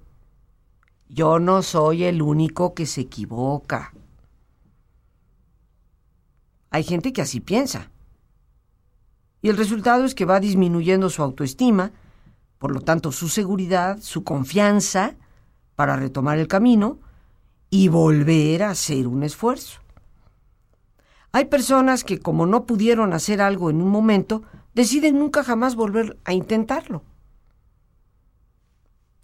yo 1.09 1.39
no 1.39 1.63
soy 1.63 2.05
el 2.05 2.23
único 2.23 2.75
que 2.75 2.87
se 2.87 3.03
equivoca. 3.03 3.93
Hay 6.71 6.85
gente 6.85 7.13
que 7.13 7.23
así 7.23 7.41
piensa. 7.41 7.91
Y 9.43 9.49
el 9.49 9.57
resultado 9.57 10.05
es 10.05 10.15
que 10.15 10.25
va 10.25 10.41
disminuyendo 10.41 11.11
su 11.11 11.23
autoestima, 11.23 11.93
por 12.59 12.73
lo 12.73 12.81
tanto 12.81 13.13
su 13.13 13.29
seguridad, 13.29 13.99
su 14.01 14.25
confianza 14.25 15.17
para 15.75 15.97
retomar 15.97 16.39
el 16.39 16.49
camino 16.49 16.99
y 17.69 17.89
volver 17.89 18.63
a 18.63 18.71
hacer 18.71 19.09
un 19.09 19.23
esfuerzo. 19.23 19.81
Hay 21.33 21.47
personas 21.47 22.05
que 22.05 22.19
como 22.19 22.47
no 22.47 22.67
pudieron 22.67 23.13
hacer 23.15 23.41
algo 23.41 23.71
en 23.71 23.81
un 23.81 23.89
momento, 23.89 24.43
deciden 24.75 25.19
nunca 25.19 25.43
jamás 25.43 25.75
volver 25.75 26.19
a 26.25 26.35
intentarlo. 26.35 27.03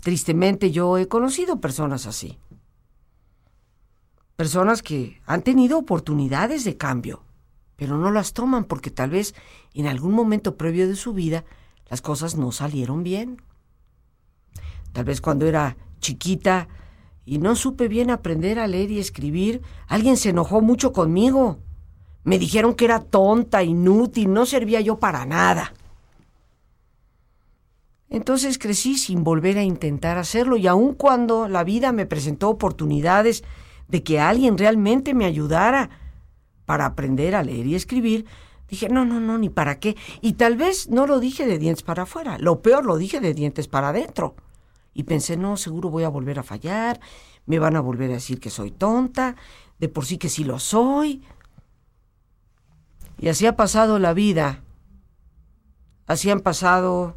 Tristemente 0.03 0.71
yo 0.71 0.97
he 0.99 1.09
conocido 1.09 1.61
personas 1.61 2.07
así. 2.07 2.39
Personas 4.37 4.83
que 4.83 5.21
han 5.27 5.43
tenido 5.43 5.79
oportunidades 5.79 6.65
de 6.65 6.77
cambio, 6.77 7.25
pero 7.77 7.97
no 7.97 8.11
las 8.13 8.33
toman 8.33 8.65
porque 8.65 8.91
tal 8.91 9.11
vez 9.11 9.35
en 9.75 9.87
algún 9.87 10.13
momento 10.13 10.57
previo 10.57 10.87
de 10.87 10.97
su 10.97 11.13
vida 11.13 11.45
las 11.91 12.01
cosas 12.01 12.37
no 12.37 12.53
salieron 12.53 13.03
bien. 13.03 13.43
Tal 14.93 15.05
vez 15.05 15.21
cuando 15.21 15.47
era 15.47 15.77
chiquita 16.01 16.69
y 17.25 17.39
no 17.39 17.57
supe 17.57 17.89
bien 17.89 18.11
aprender 18.11 18.59
a 18.59 18.67
leer 18.67 18.91
y 18.91 19.01
escribir, 19.01 19.63
alguien 19.87 20.17
se 20.17 20.31
enojó 20.31 20.61
mucho 20.61 20.93
conmigo. 20.93 21.59
Me 22.25 22.39
dijeron 22.39 22.75
que 22.75 22.85
era 22.85 23.01
tonta, 23.01 23.63
inútil, 23.63 24.33
no 24.33 24.47
servía 24.47 24.81
yo 24.81 24.99
para 24.99 25.27
nada. 25.27 25.73
Entonces 28.11 28.59
crecí 28.59 28.97
sin 28.97 29.23
volver 29.23 29.59
a 29.59 29.63
intentar 29.63 30.19
hacerlo 30.19 30.57
y 30.57 30.67
aun 30.67 30.95
cuando 30.95 31.49
la 31.49 31.65
vida 31.65 31.93
me 31.93 32.07
presentó 32.07 32.49
oportunidades 32.49 33.45
de 33.89 34.03
que 34.03 34.21
alguien 34.21 34.57
realmente 34.57 35.15
me 35.15 35.25
ayudara, 35.25 35.91
para 36.69 36.85
aprender 36.85 37.35
a 37.35 37.43
leer 37.43 37.67
y 37.67 37.75
escribir, 37.75 38.27
dije, 38.69 38.91
no, 38.91 39.07
no, 39.07 39.21
no, 39.21 39.39
ni 39.39 39.49
para 39.49 39.81
qué. 39.81 39.97
Y 40.21 40.35
tal 40.35 40.59
vez 40.59 40.91
no 40.91 41.07
lo 41.07 41.19
dije 41.19 41.47
de 41.47 41.57
dientes 41.59 41.83
para 41.83 42.03
afuera, 42.03 42.37
lo 42.37 42.61
peor 42.61 42.85
lo 42.85 42.99
dije 42.99 43.21
de 43.21 43.33
dientes 43.33 43.69
para 43.69 43.89
adentro. 43.89 44.37
Y 44.93 45.05
pensé, 45.05 45.39
no, 45.39 45.57
seguro 45.57 45.89
voy 45.89 46.05
a 46.05 46.11
volver 46.11 46.39
a 46.39 46.43
fallar, 46.43 47.01
me 47.47 47.59
van 47.59 47.75
a 47.75 47.81
volver 47.81 48.11
a 48.11 48.15
decir 48.15 48.39
que 48.39 48.51
soy 48.51 48.71
tonta, 48.71 49.35
de 49.79 49.89
por 49.89 50.05
sí 50.05 50.19
que 50.19 50.29
sí 50.29 50.45
lo 50.45 50.59
soy. 50.59 51.23
Y 53.19 53.29
así 53.29 53.47
ha 53.47 53.57
pasado 53.57 53.99
la 53.99 54.13
vida. 54.13 54.63
Así 56.07 56.31
han 56.31 56.41
pasado 56.41 57.17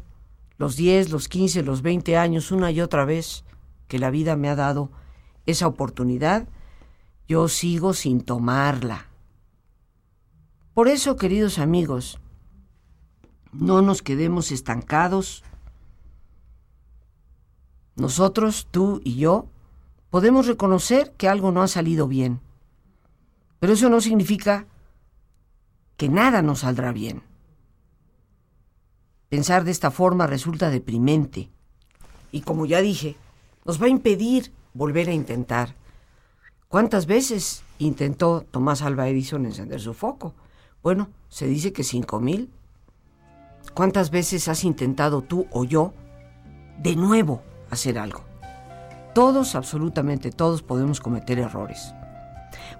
los 0.62 0.76
10, 0.76 1.10
los 1.10 1.26
15, 1.26 1.64
los 1.64 1.82
20 1.82 2.16
años, 2.16 2.52
una 2.52 2.70
y 2.70 2.80
otra 2.80 3.04
vez 3.04 3.44
que 3.88 3.98
la 3.98 4.10
vida 4.10 4.36
me 4.36 4.48
ha 4.48 4.54
dado 4.54 4.92
esa 5.44 5.66
oportunidad. 5.66 6.46
Yo 7.26 7.48
sigo 7.48 7.94
sin 7.94 8.20
tomarla. 8.20 9.08
Por 10.72 10.86
eso, 10.86 11.16
queridos 11.16 11.58
amigos, 11.58 12.20
no 13.50 13.82
nos 13.82 14.02
quedemos 14.02 14.52
estancados. 14.52 15.42
Nosotros, 17.96 18.68
tú 18.70 19.00
y 19.02 19.16
yo, 19.16 19.48
podemos 20.10 20.46
reconocer 20.46 21.10
que 21.16 21.28
algo 21.28 21.50
no 21.50 21.62
ha 21.62 21.66
salido 21.66 22.06
bien, 22.06 22.38
pero 23.58 23.72
eso 23.72 23.88
no 23.88 24.00
significa 24.00 24.68
que 25.96 26.08
nada 26.08 26.40
nos 26.40 26.60
saldrá 26.60 26.92
bien. 26.92 27.31
Pensar 29.32 29.64
de 29.64 29.70
esta 29.70 29.90
forma 29.90 30.26
resulta 30.26 30.68
deprimente 30.68 31.48
y, 32.32 32.42
como 32.42 32.66
ya 32.66 32.82
dije, 32.82 33.16
nos 33.64 33.80
va 33.80 33.86
a 33.86 33.88
impedir 33.88 34.52
volver 34.74 35.08
a 35.08 35.14
intentar. 35.14 35.74
¿Cuántas 36.68 37.06
veces 37.06 37.62
intentó 37.78 38.42
Tomás 38.42 38.82
Alba 38.82 39.08
Edison 39.08 39.46
encender 39.46 39.80
su 39.80 39.94
foco? 39.94 40.34
Bueno, 40.82 41.08
se 41.30 41.46
dice 41.46 41.72
que 41.72 41.82
cinco 41.82 42.20
mil. 42.20 42.50
¿Cuántas 43.72 44.10
veces 44.10 44.48
has 44.48 44.64
intentado 44.64 45.22
tú 45.22 45.46
o 45.50 45.64
yo 45.64 45.94
de 46.82 46.94
nuevo 46.94 47.40
hacer 47.70 47.98
algo? 47.98 48.24
Todos, 49.14 49.54
absolutamente 49.54 50.30
todos, 50.30 50.62
podemos 50.62 51.00
cometer 51.00 51.38
errores. 51.38 51.94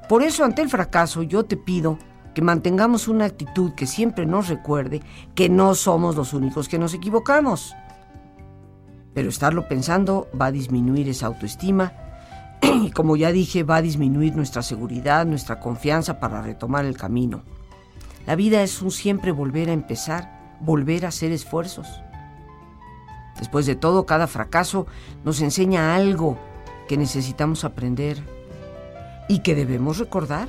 Por 0.07 0.23
eso, 0.23 0.45
ante 0.45 0.61
el 0.61 0.69
fracaso, 0.69 1.23
yo 1.23 1.47
te 1.47 1.57
pido 1.57 1.97
que 2.35 2.43
mantengamos 2.43 3.09
una 3.09 3.25
actitud 3.25 3.73
que 3.73 3.87
siempre 3.87 4.27
nos 4.27 4.49
recuerde 4.49 5.01
que 5.35 5.49
no 5.49 5.75
somos 5.75 6.17
los 6.17 6.33
únicos 6.33 6.69
que 6.69 6.79
nos 6.79 6.95
equivocamos. 6.95 7.75
Pero 9.15 9.29
estarlo 9.29 9.69
pensando 9.69 10.29
va 10.39 10.47
a 10.47 10.53
disminuir 10.53 11.09
esa 11.09 11.27
autoestima 11.27 11.93
y 12.63 12.91
como 12.91 13.17
ya 13.17 13.33
dije 13.33 13.63
va 13.63 13.77
a 13.77 13.83
disminuir 13.83 14.35
nuestra 14.35 14.63
seguridad, 14.63 15.27
nuestra 15.27 15.61
confianza 15.61 16.21
para 16.21 16.43
retomar 16.43 16.85
el 16.85 16.97
camino. 16.97 17.43
La 18.27 18.37
vida 18.37 18.63
es 18.63 18.81
un 18.83 18.91
siempre 18.91 19.33
volver 19.33 19.69
a 19.69 19.73
empezar, 19.73 20.57
volver 20.61 21.05
a 21.05 21.09
hacer 21.09 21.33
esfuerzos. 21.33 21.89
Después 23.39 23.67
de 23.67 23.75
todo, 23.75 24.07
cada 24.07 24.29
fracaso 24.29 24.87
nos 25.25 25.41
enseña 25.41 25.97
algo 25.97 26.39
que 26.89 26.97
necesitamos 26.97 27.65
aprender 27.65 28.23
y 29.29 29.41
que 29.41 29.55
debemos 29.55 29.99
recordar. 29.99 30.49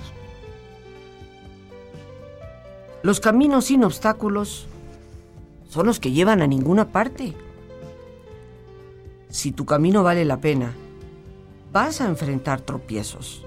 Los 3.04 3.20
caminos 3.20 3.66
sin 3.66 3.84
obstáculos 3.84 4.66
son 5.68 5.88
los 5.88 6.00
que 6.00 6.14
llevan 6.14 6.42
a 6.42 6.48
ninguna 6.48 6.94
parte. 6.94 7.34
Si 9.28 9.52
tu 9.52 9.66
camino 9.66 10.04
vale 10.04 10.24
la 10.24 10.38
pena, 10.38 10.74
vas 11.74 12.00
a 12.00 12.08
enfrentar 12.08 12.62
tropiezos. 12.62 13.44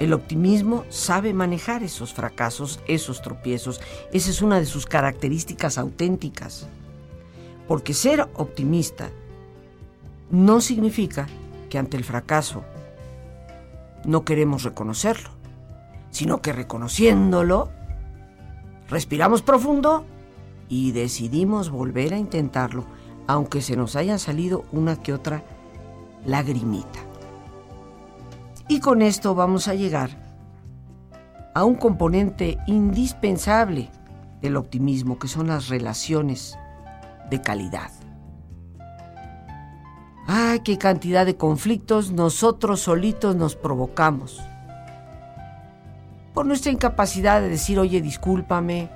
El 0.00 0.12
optimismo 0.12 0.84
sabe 0.88 1.32
manejar 1.32 1.84
esos 1.84 2.12
fracasos, 2.12 2.80
esos 2.88 3.22
tropiezos. 3.22 3.80
Esa 4.12 4.30
es 4.30 4.42
una 4.42 4.58
de 4.58 4.66
sus 4.66 4.86
características 4.86 5.78
auténticas. 5.78 6.66
Porque 7.68 7.94
ser 7.94 8.28
optimista 8.34 9.10
no 10.32 10.60
significa 10.60 11.28
que 11.68 11.78
ante 11.78 11.96
el 11.96 12.02
fracaso 12.02 12.64
no 14.04 14.24
queremos 14.24 14.64
reconocerlo, 14.64 15.30
sino 16.10 16.42
que 16.42 16.52
reconociéndolo, 16.52 17.70
respiramos 18.90 19.40
profundo 19.40 20.04
y 20.68 20.92
decidimos 20.92 21.70
volver 21.70 22.12
a 22.12 22.18
intentarlo, 22.18 22.84
aunque 23.26 23.62
se 23.62 23.76
nos 23.76 23.96
haya 23.96 24.18
salido 24.18 24.64
una 24.72 24.96
que 24.96 25.12
otra 25.12 25.44
lagrimita. 26.26 26.98
Y 28.68 28.80
con 28.80 29.02
esto 29.02 29.34
vamos 29.34 29.68
a 29.68 29.74
llegar 29.74 30.10
a 31.54 31.64
un 31.64 31.74
componente 31.74 32.58
indispensable 32.66 33.90
del 34.40 34.56
optimismo, 34.56 35.18
que 35.18 35.28
son 35.28 35.48
las 35.48 35.68
relaciones 35.68 36.56
de 37.30 37.40
calidad. 37.40 37.90
¡Ay, 40.26 40.60
qué 40.60 40.78
cantidad 40.78 41.26
de 41.26 41.36
conflictos 41.36 42.12
nosotros 42.12 42.80
solitos 42.80 43.34
nos 43.34 43.56
provocamos! 43.56 44.40
Por 46.34 46.46
nuestra 46.46 46.72
incapacidad 46.72 47.40
de 47.40 47.48
decir, 47.48 47.78
oye, 47.78 48.00
discúlpame, 48.00 48.90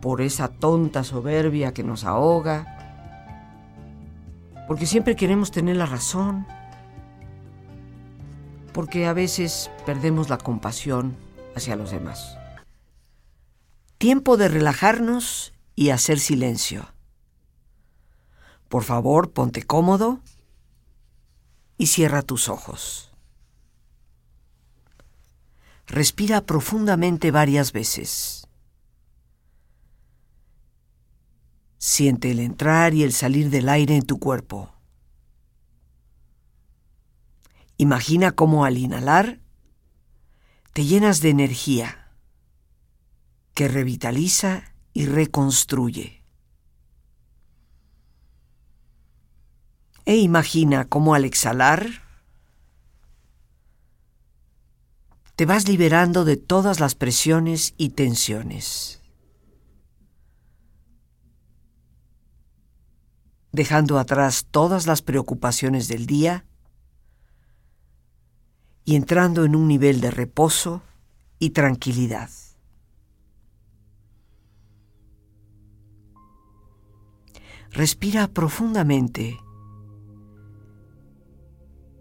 por 0.00 0.20
esa 0.20 0.48
tonta 0.48 1.04
soberbia 1.04 1.74
que 1.74 1.82
nos 1.82 2.04
ahoga, 2.04 2.74
porque 4.66 4.86
siempre 4.86 5.16
queremos 5.16 5.50
tener 5.50 5.76
la 5.76 5.86
razón 5.86 6.46
porque 8.78 9.06
a 9.06 9.12
veces 9.12 9.72
perdemos 9.86 10.28
la 10.28 10.38
compasión 10.38 11.16
hacia 11.56 11.74
los 11.74 11.90
demás. 11.90 12.38
Tiempo 13.98 14.36
de 14.36 14.46
relajarnos 14.46 15.52
y 15.74 15.90
hacer 15.90 16.20
silencio. 16.20 16.86
Por 18.68 18.84
favor, 18.84 19.32
ponte 19.32 19.64
cómodo 19.64 20.20
y 21.76 21.86
cierra 21.86 22.22
tus 22.22 22.48
ojos. 22.48 23.07
Respira 25.88 26.42
profundamente 26.42 27.30
varias 27.30 27.72
veces. 27.72 28.46
Siente 31.78 32.30
el 32.30 32.40
entrar 32.40 32.92
y 32.92 33.04
el 33.04 33.12
salir 33.12 33.48
del 33.48 33.70
aire 33.70 33.96
en 33.96 34.04
tu 34.04 34.18
cuerpo. 34.18 34.74
Imagina 37.78 38.32
cómo 38.32 38.66
al 38.66 38.76
inhalar 38.76 39.40
te 40.74 40.84
llenas 40.84 41.22
de 41.22 41.30
energía 41.30 42.12
que 43.54 43.68
revitaliza 43.68 44.74
y 44.92 45.06
reconstruye. 45.06 46.22
E 50.04 50.16
imagina 50.16 50.84
cómo 50.84 51.14
al 51.14 51.24
exhalar 51.24 52.07
te 55.38 55.46
vas 55.46 55.68
liberando 55.68 56.24
de 56.24 56.36
todas 56.36 56.80
las 56.80 56.96
presiones 56.96 57.72
y 57.76 57.90
tensiones, 57.90 59.00
dejando 63.52 64.00
atrás 64.00 64.48
todas 64.50 64.88
las 64.88 65.00
preocupaciones 65.00 65.86
del 65.86 66.06
día 66.06 66.44
y 68.84 68.96
entrando 68.96 69.44
en 69.44 69.54
un 69.54 69.68
nivel 69.68 70.00
de 70.00 70.10
reposo 70.10 70.82
y 71.38 71.50
tranquilidad. 71.50 72.30
Respira 77.70 78.26
profundamente 78.26 79.38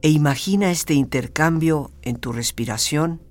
e 0.02 0.10
imagina 0.10 0.72
este 0.72 0.96
intercambio 0.96 1.92
en 2.02 2.16
tu 2.16 2.32
respiración 2.32 3.27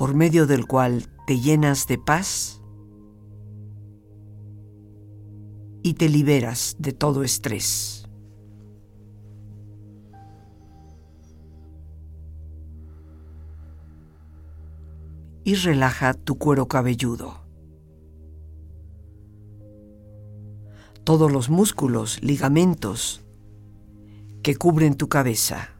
por 0.00 0.14
medio 0.14 0.46
del 0.46 0.66
cual 0.66 1.10
te 1.26 1.40
llenas 1.40 1.86
de 1.86 1.98
paz 1.98 2.62
y 5.82 5.92
te 5.92 6.08
liberas 6.08 6.76
de 6.78 6.92
todo 6.92 7.22
estrés. 7.22 8.08
y 15.44 15.54
relaja 15.56 16.14
tu 16.14 16.38
cuero 16.38 16.66
cabelludo. 16.66 17.40
Todos 21.04 21.30
los 21.32 21.50
músculos, 21.50 22.22
ligamentos 22.22 23.22
que 24.42 24.54
cubren 24.54 24.94
tu 24.94 25.08
cabeza. 25.08 25.79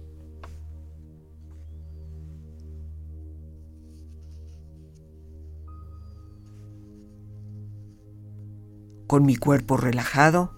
Con 9.11 9.25
mi 9.25 9.35
cuerpo 9.35 9.75
relajado, 9.75 10.53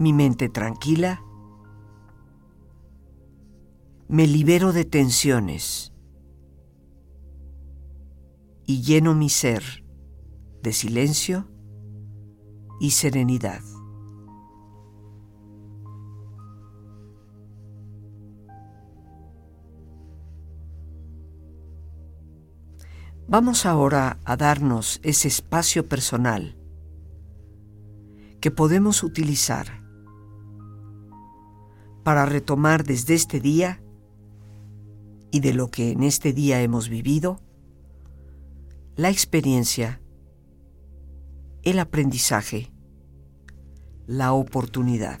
mi 0.00 0.12
mente 0.12 0.48
tranquila, 0.48 1.22
me 4.08 4.26
libero 4.26 4.72
de 4.72 4.84
tensiones 4.84 5.92
y 8.64 8.82
lleno 8.82 9.14
mi 9.14 9.28
ser 9.28 9.84
de 10.64 10.72
silencio 10.72 11.46
y 12.80 12.90
serenidad. 12.90 13.62
Vamos 23.28 23.66
ahora 23.66 24.18
a 24.24 24.36
darnos 24.36 24.98
ese 25.02 25.28
espacio 25.28 25.88
personal 25.88 26.55
que 28.40 28.50
podemos 28.50 29.02
utilizar 29.02 29.82
para 32.04 32.26
retomar 32.26 32.84
desde 32.84 33.14
este 33.14 33.40
día 33.40 33.82
y 35.30 35.40
de 35.40 35.52
lo 35.52 35.70
que 35.70 35.90
en 35.90 36.02
este 36.02 36.32
día 36.32 36.62
hemos 36.62 36.88
vivido, 36.88 37.40
la 38.94 39.10
experiencia, 39.10 40.00
el 41.62 41.78
aprendizaje, 41.78 42.72
la 44.06 44.32
oportunidad. 44.32 45.20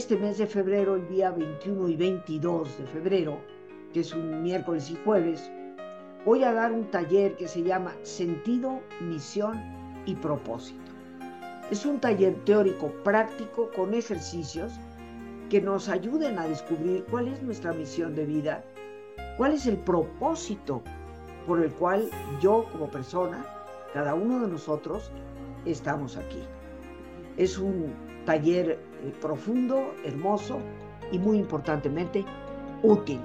Este 0.00 0.16
mes 0.16 0.38
de 0.38 0.46
febrero, 0.46 0.96
el 0.96 1.06
día 1.08 1.30
21 1.30 1.90
y 1.90 1.94
22 1.94 2.78
de 2.78 2.86
febrero, 2.86 3.38
que 3.92 4.00
es 4.00 4.14
un 4.14 4.42
miércoles 4.42 4.90
y 4.90 4.96
jueves, 5.04 5.50
voy 6.24 6.42
a 6.42 6.54
dar 6.54 6.72
un 6.72 6.90
taller 6.90 7.36
que 7.36 7.46
se 7.46 7.62
llama 7.62 7.94
Sentido, 8.02 8.80
Misión 9.02 9.60
y 10.06 10.14
Propósito. 10.14 10.90
Es 11.70 11.84
un 11.84 12.00
taller 12.00 12.34
teórico 12.46 12.90
práctico 13.04 13.70
con 13.76 13.92
ejercicios 13.92 14.72
que 15.50 15.60
nos 15.60 15.90
ayuden 15.90 16.38
a 16.38 16.48
descubrir 16.48 17.04
cuál 17.10 17.28
es 17.28 17.42
nuestra 17.42 17.74
misión 17.74 18.14
de 18.14 18.24
vida, 18.24 18.64
cuál 19.36 19.52
es 19.52 19.66
el 19.66 19.76
propósito 19.76 20.80
por 21.46 21.62
el 21.62 21.70
cual 21.72 22.08
yo 22.40 22.64
como 22.72 22.90
persona, 22.90 23.44
cada 23.92 24.14
uno 24.14 24.40
de 24.40 24.48
nosotros, 24.48 25.10
estamos 25.66 26.16
aquí. 26.16 26.42
Es 27.36 27.58
un 27.58 28.09
taller 28.30 28.70
eh, 28.70 29.12
profundo, 29.20 29.92
hermoso 30.04 30.60
y 31.10 31.18
muy 31.18 31.36
importantemente 31.38 32.24
útil. 32.80 33.18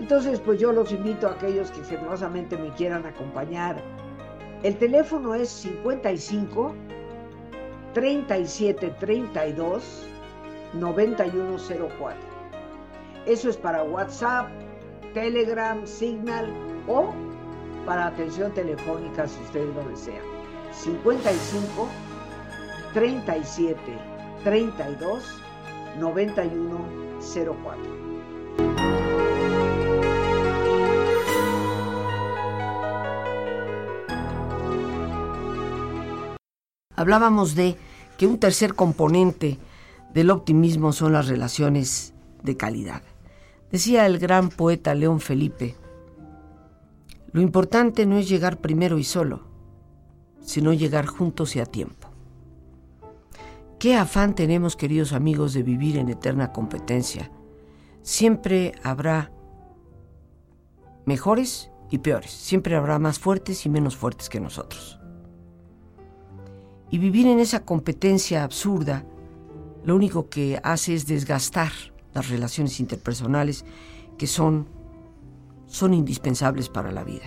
Entonces, 0.00 0.40
pues 0.40 0.58
yo 0.58 0.72
los 0.72 0.90
invito 0.90 1.28
a 1.28 1.32
aquellos 1.32 1.70
que 1.70 1.84
generosamente 1.84 2.56
me 2.56 2.70
quieran 2.74 3.06
acompañar. 3.06 3.80
El 4.64 4.76
teléfono 4.76 5.36
es 5.36 5.48
55 5.48 6.74
37 7.94 8.90
32 8.98 10.08
9104. 10.74 12.16
Eso 13.26 13.50
es 13.50 13.56
para 13.56 13.84
WhatsApp, 13.84 14.48
Telegram, 15.14 15.86
Signal 15.86 16.52
o 16.88 17.12
para 17.86 18.08
atención 18.08 18.52
telefónica 18.52 19.28
si 19.28 19.40
ustedes 19.44 19.72
lo 19.76 19.88
desean. 19.88 20.24
55 20.72 21.88
37 22.98 23.76
32 24.42 25.22
9104. 26.00 27.78
Hablábamos 36.96 37.54
de 37.54 37.76
que 38.16 38.26
un 38.26 38.40
tercer 38.40 38.74
componente 38.74 39.58
del 40.12 40.32
optimismo 40.32 40.92
son 40.92 41.12
las 41.12 41.28
relaciones 41.28 42.14
de 42.42 42.56
calidad. 42.56 43.02
Decía 43.70 44.06
el 44.06 44.18
gran 44.18 44.48
poeta 44.48 44.96
León 44.96 45.20
Felipe, 45.20 45.76
lo 47.30 47.42
importante 47.42 48.06
no 48.06 48.18
es 48.18 48.28
llegar 48.28 48.56
primero 48.56 48.98
y 48.98 49.04
solo, 49.04 49.42
sino 50.40 50.72
llegar 50.72 51.06
juntos 51.06 51.54
y 51.54 51.60
a 51.60 51.64
tiempo. 51.64 51.97
Qué 53.78 53.94
afán 53.96 54.34
tenemos, 54.34 54.74
queridos 54.74 55.12
amigos, 55.12 55.54
de 55.54 55.62
vivir 55.62 55.98
en 55.98 56.08
eterna 56.08 56.52
competencia. 56.52 57.30
Siempre 58.02 58.72
habrá 58.82 59.30
mejores 61.06 61.70
y 61.88 61.98
peores. 61.98 62.32
Siempre 62.32 62.74
habrá 62.74 62.98
más 62.98 63.20
fuertes 63.20 63.64
y 63.66 63.68
menos 63.68 63.96
fuertes 63.96 64.28
que 64.28 64.40
nosotros. 64.40 64.98
Y 66.90 66.98
vivir 66.98 67.28
en 67.28 67.38
esa 67.38 67.64
competencia 67.64 68.42
absurda 68.42 69.04
lo 69.84 69.94
único 69.94 70.28
que 70.28 70.60
hace 70.64 70.94
es 70.94 71.06
desgastar 71.06 71.70
las 72.14 72.28
relaciones 72.30 72.80
interpersonales 72.80 73.64
que 74.16 74.26
son, 74.26 74.66
son 75.66 75.94
indispensables 75.94 76.68
para 76.68 76.90
la 76.90 77.04
vida. 77.04 77.26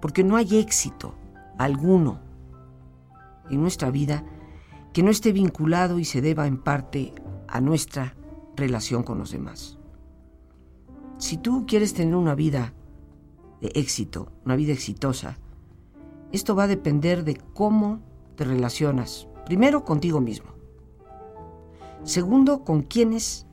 Porque 0.00 0.24
no 0.24 0.36
hay 0.36 0.56
éxito 0.58 1.14
alguno 1.58 2.20
en 3.50 3.60
nuestra 3.60 3.90
vida 3.90 4.24
que 4.92 5.02
no 5.02 5.10
esté 5.10 5.32
vinculado 5.32 5.98
y 5.98 6.04
se 6.04 6.20
deba 6.20 6.46
en 6.46 6.58
parte 6.58 7.14
a 7.48 7.60
nuestra 7.60 8.14
relación 8.56 9.02
con 9.02 9.18
los 9.18 9.30
demás. 9.32 9.78
Si 11.18 11.36
tú 11.38 11.66
quieres 11.66 11.94
tener 11.94 12.14
una 12.14 12.34
vida 12.34 12.74
de 13.60 13.68
éxito, 13.74 14.32
una 14.44 14.56
vida 14.56 14.72
exitosa, 14.72 15.38
esto 16.32 16.56
va 16.56 16.64
a 16.64 16.68
depender 16.68 17.24
de 17.24 17.36
cómo 17.54 18.00
te 18.36 18.44
relacionas, 18.44 19.28
primero 19.46 19.84
contigo 19.84 20.20
mismo, 20.20 20.52
segundo 22.04 22.64
con 22.64 22.82
quienes 22.82 23.46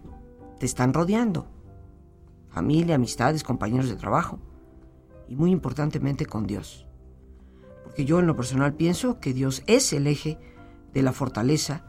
te 0.60 0.66
están 0.66 0.94
rodeando, 0.94 1.48
familia, 2.50 2.96
amistades, 2.96 3.44
compañeros 3.44 3.90
de 3.90 3.96
trabajo, 3.96 4.40
y 5.28 5.36
muy 5.36 5.52
importantemente 5.52 6.26
con 6.26 6.48
Dios. 6.48 6.88
Porque 7.84 8.04
yo 8.04 8.20
en 8.20 8.28
lo 8.28 8.36
personal 8.36 8.74
pienso 8.74 9.20
que 9.20 9.34
Dios 9.34 9.64
es 9.68 9.94
el 9.94 10.08
eje 10.08 10.40
de 10.94 11.02
la 11.02 11.14
fortaleza 11.14 11.84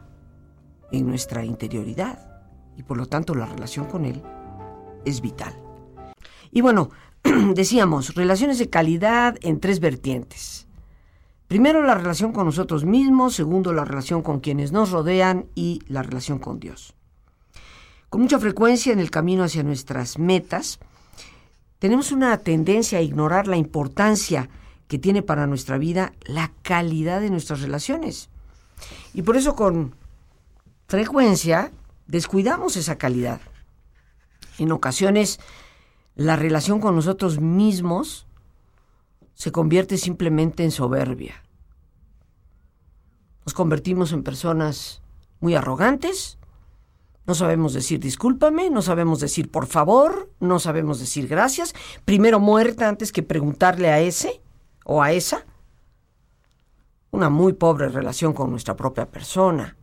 en 0.91 1.07
nuestra 1.07 1.45
interioridad 1.45 2.43
y 2.77 2.83
por 2.83 2.97
lo 2.97 3.05
tanto 3.05 3.35
la 3.35 3.45
relación 3.45 3.85
con 3.85 4.05
Él 4.05 4.21
es 5.05 5.21
vital. 5.21 5.53
Y 6.51 6.61
bueno, 6.61 6.89
decíamos, 7.53 8.15
relaciones 8.15 8.59
de 8.59 8.69
calidad 8.69 9.37
en 9.41 9.59
tres 9.59 9.79
vertientes. 9.79 10.67
Primero 11.47 11.83
la 11.83 11.95
relación 11.95 12.31
con 12.31 12.45
nosotros 12.45 12.85
mismos, 12.85 13.35
segundo 13.35 13.73
la 13.73 13.85
relación 13.85 14.21
con 14.21 14.39
quienes 14.39 14.71
nos 14.71 14.91
rodean 14.91 15.47
y 15.53 15.81
la 15.87 16.01
relación 16.01 16.39
con 16.39 16.59
Dios. 16.59 16.93
Con 18.09 18.21
mucha 18.21 18.39
frecuencia 18.39 18.93
en 18.93 18.99
el 18.99 19.11
camino 19.11 19.43
hacia 19.43 19.63
nuestras 19.63 20.17
metas, 20.17 20.79
tenemos 21.79 22.11
una 22.11 22.37
tendencia 22.37 22.99
a 22.99 23.01
ignorar 23.01 23.47
la 23.47 23.57
importancia 23.57 24.49
que 24.87 24.99
tiene 24.99 25.21
para 25.23 25.47
nuestra 25.47 25.77
vida 25.77 26.13
la 26.25 26.51
calidad 26.61 27.21
de 27.21 27.29
nuestras 27.29 27.61
relaciones. 27.61 28.29
Y 29.13 29.21
por 29.23 29.37
eso 29.37 29.55
con 29.55 29.95
frecuencia 30.87 31.71
descuidamos 32.07 32.75
esa 32.77 32.97
calidad. 32.97 33.41
En 34.57 34.71
ocasiones 34.71 35.39
la 36.15 36.35
relación 36.35 36.79
con 36.79 36.95
nosotros 36.95 37.39
mismos 37.39 38.27
se 39.33 39.51
convierte 39.51 39.97
simplemente 39.97 40.63
en 40.63 40.71
soberbia. 40.71 41.43
Nos 43.45 43.53
convertimos 43.53 44.11
en 44.11 44.23
personas 44.23 45.01
muy 45.39 45.55
arrogantes, 45.55 46.37
no 47.25 47.33
sabemos 47.33 47.73
decir 47.73 47.99
discúlpame, 47.99 48.69
no 48.69 48.81
sabemos 48.81 49.19
decir 49.19 49.49
por 49.49 49.65
favor, 49.65 50.29
no 50.39 50.59
sabemos 50.59 50.99
decir 50.99 51.27
gracias, 51.27 51.73
primero 52.05 52.39
muerta 52.39 52.87
antes 52.87 53.11
que 53.11 53.23
preguntarle 53.23 53.89
a 53.89 53.99
ese 53.99 54.41
o 54.83 55.01
a 55.01 55.11
esa. 55.11 55.45
Una 57.11 57.29
muy 57.29 57.53
pobre 57.53 57.89
relación 57.89 58.33
con 58.33 58.49
nuestra 58.49 58.75
propia 58.75 59.09
persona. 59.09 59.77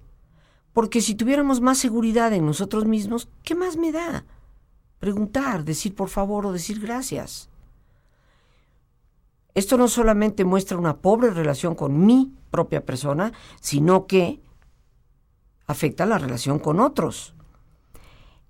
Porque 0.72 1.00
si 1.00 1.14
tuviéramos 1.14 1.60
más 1.60 1.78
seguridad 1.78 2.32
en 2.32 2.44
nosotros 2.44 2.84
mismos, 2.84 3.28
¿qué 3.42 3.54
más 3.54 3.76
me 3.76 3.92
da? 3.92 4.24
preguntar, 4.98 5.64
decir 5.64 5.94
por 5.94 6.08
favor 6.08 6.46
o 6.46 6.52
decir 6.52 6.80
gracias. 6.80 7.48
Esto 9.54 9.76
no 9.76 9.88
solamente 9.88 10.44
muestra 10.44 10.78
una 10.78 10.98
pobre 10.98 11.30
relación 11.30 11.74
con 11.74 12.04
mi 12.06 12.32
propia 12.50 12.84
persona, 12.84 13.32
sino 13.60 14.06
que 14.06 14.40
afecta 15.66 16.06
la 16.06 16.18
relación 16.18 16.58
con 16.58 16.80
otros. 16.80 17.34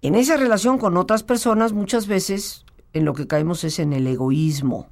En 0.02 0.14
esa 0.14 0.36
relación 0.36 0.78
con 0.78 0.96
otras 0.96 1.22
personas 1.22 1.72
muchas 1.72 2.06
veces 2.06 2.64
en 2.92 3.04
lo 3.04 3.14
que 3.14 3.26
caemos 3.26 3.64
es 3.64 3.78
en 3.78 3.92
el 3.92 4.06
egoísmo. 4.06 4.88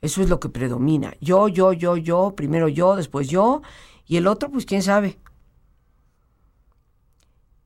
Eso 0.00 0.22
es 0.22 0.28
lo 0.28 0.38
que 0.40 0.48
predomina. 0.48 1.14
Yo, 1.20 1.48
yo, 1.48 1.72
yo, 1.72 1.96
yo, 1.96 2.34
primero 2.36 2.68
yo, 2.68 2.96
después 2.96 3.28
yo, 3.28 3.62
y 4.06 4.16
el 4.16 4.26
otro, 4.26 4.50
pues 4.50 4.64
quién 4.64 4.82
sabe. 4.82 5.18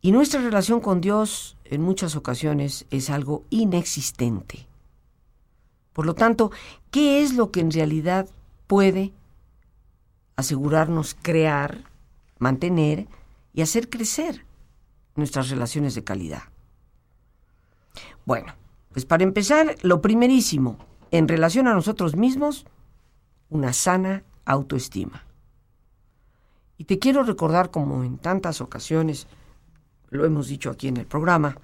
Y 0.00 0.12
nuestra 0.12 0.40
relación 0.40 0.80
con 0.80 1.00
Dios 1.00 1.56
en 1.64 1.82
muchas 1.82 2.16
ocasiones 2.16 2.86
es 2.90 3.10
algo 3.10 3.44
inexistente. 3.50 4.66
Por 5.92 6.06
lo 6.06 6.14
tanto, 6.14 6.50
¿qué 6.90 7.22
es 7.22 7.34
lo 7.34 7.50
que 7.50 7.60
en 7.60 7.70
realidad 7.70 8.28
puede 8.66 9.12
asegurarnos 10.36 11.16
crear, 11.20 11.84
mantener 12.38 13.06
y 13.52 13.62
hacer 13.62 13.90
crecer 13.90 14.44
nuestras 15.14 15.50
relaciones 15.50 15.94
de 15.94 16.02
calidad? 16.02 16.42
Bueno, 18.24 18.54
pues 18.92 19.04
para 19.04 19.22
empezar, 19.24 19.76
lo 19.82 20.00
primerísimo, 20.00 20.78
en 21.12 21.28
relación 21.28 21.68
a 21.68 21.74
nosotros 21.74 22.16
mismos, 22.16 22.66
una 23.50 23.72
sana 23.74 24.24
autoestima. 24.46 25.24
Y 26.78 26.84
te 26.86 26.98
quiero 26.98 27.22
recordar, 27.22 27.70
como 27.70 28.02
en 28.02 28.18
tantas 28.18 28.60
ocasiones, 28.60 29.28
lo 30.08 30.24
hemos 30.24 30.48
dicho 30.48 30.70
aquí 30.70 30.88
en 30.88 30.96
el 30.96 31.06
programa. 31.06 31.56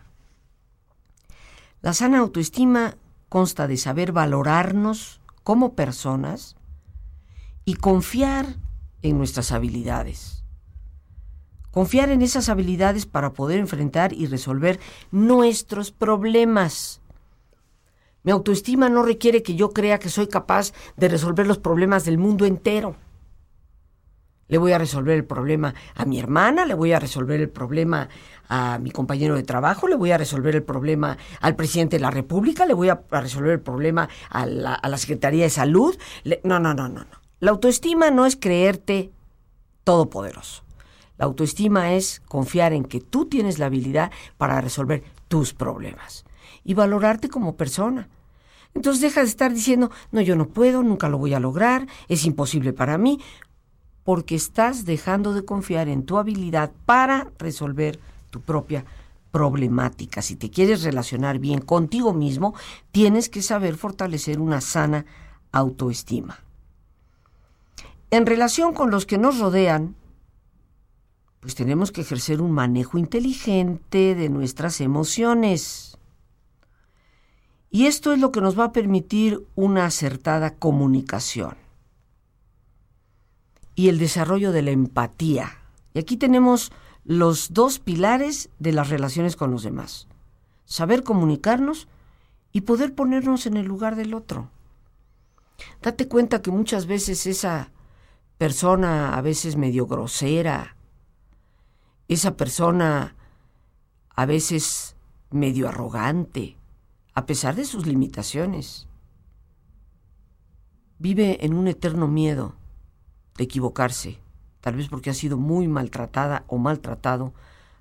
La 1.80 1.94
sana 1.94 2.18
autoestima 2.18 2.96
consta 3.30 3.66
de 3.66 3.78
saber 3.78 4.12
valorarnos 4.12 5.20
como 5.42 5.74
personas 5.74 6.56
y 7.64 7.74
confiar 7.74 8.46
en 9.00 9.16
nuestras 9.16 9.50
habilidades. 9.50 10.44
Confiar 11.70 12.11
en 12.11 12.20
esas 12.20 12.50
habilidades 12.50 13.06
para 13.06 13.32
poder 13.32 13.61
enfrentar 13.61 14.12
y 14.12 14.26
resolver 14.26 14.78
nuestros 15.11 15.90
problemas. 15.90 17.00
Mi 18.28 18.32
autoestima 18.32 18.90
no 18.90 19.02
requiere 19.02 19.42
que 19.42 19.54
yo 19.54 19.70
crea 19.70 19.98
que 19.98 20.10
soy 20.10 20.26
capaz 20.26 20.74
de 20.98 21.09
resolver 21.09 21.46
los 21.46 21.57
problemas 21.57 22.05
del 22.05 22.18
mundo 22.18 22.44
entero 22.44 22.94
le 24.48 24.59
voy 24.59 24.72
a 24.72 24.78
resolver 24.78 25.16
el 25.16 25.24
problema 25.24 25.74
a 25.94 26.05
mi 26.05 26.18
hermana, 26.18 26.66
le 26.66 26.74
voy 26.74 26.92
a 26.92 26.98
resolver 26.98 27.40
el 27.40 27.48
problema 27.48 28.11
a 28.50 28.78
mi 28.78 28.90
compañero 28.90 29.34
de 29.34 29.44
trabajo, 29.44 29.88
le 29.88 29.96
voy 29.96 30.11
a 30.11 30.18
resolver 30.18 30.55
el 30.55 30.62
problema 30.62 31.16
al 31.40 31.57
presidente 31.57 31.96
de 31.96 32.03
la 32.03 32.11
República, 32.11 32.66
le 32.66 32.74
voy 32.74 32.90
a 32.90 33.00
resolver 33.11 33.53
el 33.53 33.61
problema 33.61 34.11
a 34.28 34.44
la, 34.44 34.98
Secretaría 34.98 35.44
de 35.44 35.50
Salud. 35.50 35.96
no, 36.44 36.59
no, 36.59 36.74
no, 36.74 36.86
no, 36.90 37.00
no. 37.00 37.20
La 37.40 37.53
autoestima 37.53 38.11
no 38.11 38.26
es 38.26 38.36
creerte 38.36 39.11
todopoderoso. 39.84 40.64
La 41.16 41.24
autoestima 41.24 41.94
es 41.94 42.20
confiar 42.28 42.74
en 42.74 42.84
que 42.84 43.00
tú 43.00 43.24
tienes 43.24 43.59
la 43.59 43.66
habilidad 43.66 44.12
para 44.36 44.61
resolver 44.61 45.03
tus 45.28 45.55
problemas 45.55 46.26
y 46.68 46.74
valorarte 46.74 47.30
como 47.30 47.57
persona. 47.57 48.11
Entonces 48.79 49.03
deja 49.03 49.22
de 49.22 49.26
estar 49.26 49.53
diciendo, 49.53 49.91
no, 50.12 50.20
yo 50.20 50.37
no 50.37 50.47
puedo, 50.47 50.85
nunca 50.85 51.09
lo 51.09 51.18
voy 51.18 51.35
a 51.35 51.41
lograr, 51.41 51.89
es 52.07 52.24
imposible 52.24 52.72
para 52.72 52.97
mí 52.97 53.18
porque 54.05 54.37
estás 54.37 54.85
dejando 54.85 55.35
de 55.35 55.45
confiar 55.45 55.89
en 55.89 56.05
tu 56.05 56.16
habilidad 56.16 56.70
para 56.87 57.26
resolver 57.41 57.99
tu 58.31 58.41
propia 58.41 58.85
problemática. 59.33 60.22
Si 60.22 60.37
te 60.37 60.49
quieres 60.49 60.85
relacionar 60.85 61.41
bien 61.41 61.61
contigo 61.61 62.14
mismo, 62.14 62.55
tienes 62.93 63.29
que 63.29 63.43
saber 63.43 63.76
fortalecer 63.76 64.39
una 64.39 64.61
sana 64.61 65.05
autoestima. 65.51 66.39
En 68.12 68.26
relación 68.26 68.74
con 68.74 68.93
los 68.93 69.07
que 69.07 69.18
nos 69.18 69.41
rodean, 69.41 69.97
pues 71.41 71.57
tenemos 71.57 71.91
que 71.91 72.03
ejercer 72.03 72.41
un 72.41 72.53
manejo 72.53 72.97
inteligente 72.97 74.14
de 74.14 74.29
nuestras 74.29 74.81
emociones. 74.81 75.88
Y 77.70 77.86
esto 77.86 78.12
es 78.12 78.18
lo 78.18 78.32
que 78.32 78.40
nos 78.40 78.58
va 78.58 78.64
a 78.64 78.72
permitir 78.72 79.46
una 79.54 79.84
acertada 79.84 80.54
comunicación 80.54 81.56
y 83.78 83.88
el 83.88 83.98
desarrollo 83.98 84.50
de 84.50 84.62
la 84.62 84.72
empatía. 84.72 85.52
Y 85.94 86.00
aquí 86.00 86.16
tenemos 86.16 86.72
los 87.04 87.54
dos 87.54 87.78
pilares 87.78 88.50
de 88.58 88.72
las 88.72 88.90
relaciones 88.90 89.36
con 89.36 89.52
los 89.52 89.62
demás. 89.62 90.08
Saber 90.64 91.04
comunicarnos 91.04 91.86
y 92.52 92.62
poder 92.62 92.94
ponernos 92.94 93.46
en 93.46 93.56
el 93.56 93.66
lugar 93.66 93.94
del 93.94 94.14
otro. 94.14 94.50
Date 95.80 96.08
cuenta 96.08 96.42
que 96.42 96.50
muchas 96.50 96.86
veces 96.86 97.24
esa 97.26 97.70
persona 98.36 99.16
a 99.16 99.22
veces 99.22 99.54
medio 99.54 99.86
grosera, 99.86 100.76
esa 102.08 102.36
persona 102.36 103.14
a 104.10 104.26
veces 104.26 104.96
medio 105.30 105.68
arrogante, 105.68 106.57
a 107.18 107.26
pesar 107.26 107.56
de 107.56 107.64
sus 107.64 107.84
limitaciones. 107.84 108.86
Vive 111.00 111.44
en 111.44 111.52
un 111.52 111.66
eterno 111.66 112.06
miedo 112.06 112.54
de 113.36 113.42
equivocarse, 113.42 114.20
tal 114.60 114.76
vez 114.76 114.88
porque 114.88 115.10
ha 115.10 115.14
sido 115.14 115.36
muy 115.36 115.66
maltratada 115.66 116.44
o 116.46 116.58
maltratado 116.58 117.34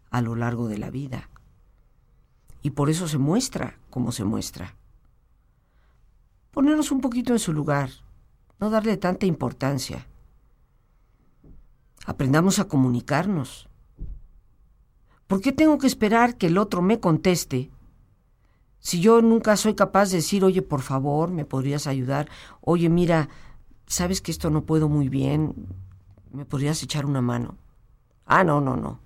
a 0.09 0.21
lo 0.21 0.33
largo 0.33 0.67
de 0.67 0.79
la 0.79 0.89
vida. 0.89 1.29
Y 2.63 2.71
por 2.71 2.89
eso 2.89 3.07
se 3.07 3.19
muestra 3.19 3.77
como 3.91 4.11
se 4.11 4.23
muestra. 4.23 4.75
Ponernos 6.49 6.89
un 6.89 6.99
poquito 6.99 7.31
en 7.31 7.39
su 7.39 7.53
lugar, 7.53 7.91
no 8.59 8.71
darle 8.71 8.97
tanta 8.97 9.27
importancia. 9.27 10.07
Aprendamos 12.07 12.57
a 12.57 12.67
comunicarnos. 12.67 13.69
¿Por 15.27 15.41
qué 15.41 15.51
tengo 15.51 15.77
que 15.77 15.85
esperar 15.85 16.37
que 16.37 16.47
el 16.47 16.57
otro 16.57 16.81
me 16.81 16.99
conteste 16.99 17.69
si 18.79 18.99
yo 19.01 19.21
nunca 19.21 19.57
soy 19.57 19.75
capaz 19.75 20.09
de 20.09 20.17
decir, 20.17 20.43
oye, 20.43 20.61
por 20.61 20.81
favor, 20.81 21.31
me 21.31 21.45
podrías 21.45 21.87
ayudar? 21.87 22.29
Oye, 22.61 22.89
mira, 22.89 23.29
sabes 23.85 24.21
que 24.21 24.31
esto 24.31 24.49
no 24.49 24.63
puedo 24.63 24.89
muy 24.89 25.09
bien, 25.09 25.53
¿me 26.31 26.45
podrías 26.45 26.81
echar 26.83 27.05
una 27.05 27.21
mano? 27.21 27.55
Ah, 28.25 28.43
no, 28.43 28.61
no, 28.61 28.75
no. 28.75 28.99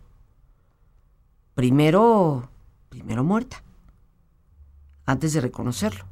Primero, 1.55 2.49
primero 2.89 3.24
muerta, 3.24 3.63
antes 5.05 5.34
de 5.34 5.41
reconocerlo. 5.41 6.05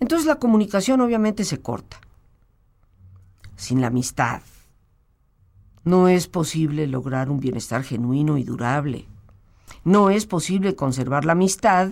Entonces 0.00 0.26
la 0.26 0.36
comunicación 0.36 1.00
obviamente 1.00 1.44
se 1.44 1.60
corta. 1.60 2.00
Sin 3.56 3.80
la 3.80 3.88
amistad, 3.88 4.42
no 5.84 6.08
es 6.08 6.28
posible 6.28 6.86
lograr 6.86 7.30
un 7.30 7.40
bienestar 7.40 7.82
genuino 7.82 8.38
y 8.38 8.44
durable. 8.44 9.08
No 9.84 10.10
es 10.10 10.26
posible 10.26 10.76
conservar 10.76 11.24
la 11.24 11.32
amistad 11.32 11.90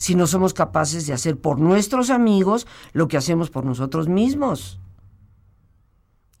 si 0.00 0.14
no 0.14 0.26
somos 0.26 0.54
capaces 0.54 1.06
de 1.06 1.12
hacer 1.12 1.38
por 1.38 1.60
nuestros 1.60 2.08
amigos 2.08 2.66
lo 2.94 3.06
que 3.06 3.18
hacemos 3.18 3.50
por 3.50 3.66
nosotros 3.66 4.08
mismos. 4.08 4.80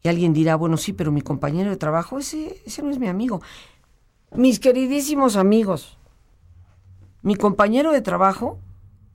Y 0.02 0.08
alguien 0.08 0.32
dirá, 0.32 0.56
bueno, 0.56 0.78
sí, 0.78 0.94
pero 0.94 1.12
mi 1.12 1.20
compañero 1.20 1.68
de 1.68 1.76
trabajo, 1.76 2.18
ese, 2.18 2.62
ese 2.64 2.82
no 2.82 2.90
es 2.90 2.98
mi 2.98 3.06
amigo. 3.06 3.42
Mis 4.34 4.60
queridísimos 4.60 5.36
amigos, 5.36 5.98
mi 7.20 7.36
compañero 7.36 7.92
de 7.92 8.00
trabajo 8.00 8.58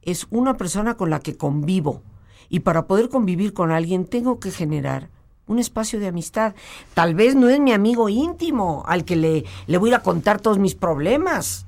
es 0.03 0.27
una 0.29 0.57
persona 0.57 0.95
con 0.95 1.09
la 1.09 1.21
que 1.21 1.35
convivo. 1.35 2.03
Y 2.47 2.59
para 2.59 2.85
poder 2.85 3.09
convivir 3.09 3.51
con 3.51 3.71
alguien 3.71 4.05
tengo 4.05 4.39
que 4.39 4.51
generar 4.51 5.09
un 5.47 5.57
espacio 5.57 5.99
de 5.99 6.05
amistad. 6.05 6.53
Tal 6.93 7.15
vez 7.15 7.35
no 7.35 7.49
es 7.49 7.59
mi 7.59 7.71
amigo 7.71 8.09
íntimo 8.09 8.83
al 8.85 9.05
que 9.05 9.15
le, 9.15 9.43
le 9.65 9.77
voy 9.79 9.91
a 9.93 10.03
contar 10.03 10.39
todos 10.39 10.59
mis 10.59 10.75
problemas, 10.75 11.64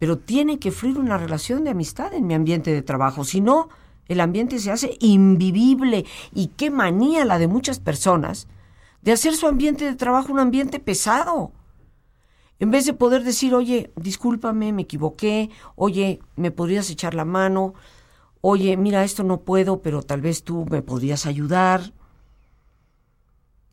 pero 0.00 0.16
tiene 0.18 0.58
que 0.58 0.70
fluir 0.70 0.98
una 0.98 1.18
relación 1.18 1.62
de 1.62 1.70
amistad 1.70 2.14
en 2.14 2.26
mi 2.26 2.32
ambiente 2.32 2.72
de 2.72 2.80
trabajo. 2.80 3.22
Si 3.22 3.42
no, 3.42 3.68
el 4.08 4.20
ambiente 4.20 4.58
se 4.58 4.72
hace 4.72 4.96
invivible. 4.98 6.06
Y 6.34 6.46
qué 6.56 6.70
manía 6.70 7.26
la 7.26 7.38
de 7.38 7.48
muchas 7.48 7.80
personas 7.80 8.48
de 9.02 9.12
hacer 9.12 9.36
su 9.36 9.46
ambiente 9.46 9.84
de 9.84 9.96
trabajo 9.96 10.32
un 10.32 10.38
ambiente 10.38 10.80
pesado. 10.80 11.52
En 12.58 12.70
vez 12.70 12.86
de 12.86 12.94
poder 12.94 13.24
decir, 13.24 13.54
oye, 13.54 13.92
discúlpame, 13.94 14.72
me 14.72 14.82
equivoqué, 14.82 15.50
oye, 15.76 16.20
me 16.34 16.50
podrías 16.50 16.88
echar 16.88 17.12
la 17.12 17.26
mano, 17.26 17.74
oye, 18.40 18.78
mira, 18.78 19.04
esto 19.04 19.22
no 19.22 19.42
puedo, 19.42 19.82
pero 19.82 20.02
tal 20.02 20.22
vez 20.22 20.44
tú 20.44 20.64
me 20.70 20.80
podrías 20.80 21.26
ayudar. 21.26 21.92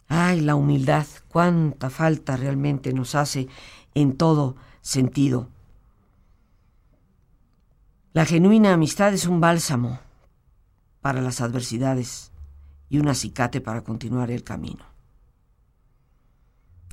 Ay, 0.09 0.41
la 0.41 0.55
humildad, 0.55 1.07
cuánta 1.29 1.89
falta 1.89 2.35
realmente 2.35 2.91
nos 2.91 3.15
hace 3.15 3.47
en 3.95 4.17
todo 4.17 4.57
sentido. 4.81 5.47
La 8.17 8.25
genuina 8.25 8.73
amistad 8.73 9.13
es 9.13 9.27
un 9.27 9.39
bálsamo 9.39 9.99
para 11.01 11.21
las 11.21 11.39
adversidades 11.39 12.31
y 12.89 12.97
un 12.97 13.09
acicate 13.09 13.61
para 13.61 13.83
continuar 13.83 14.31
el 14.31 14.43
camino. 14.43 14.85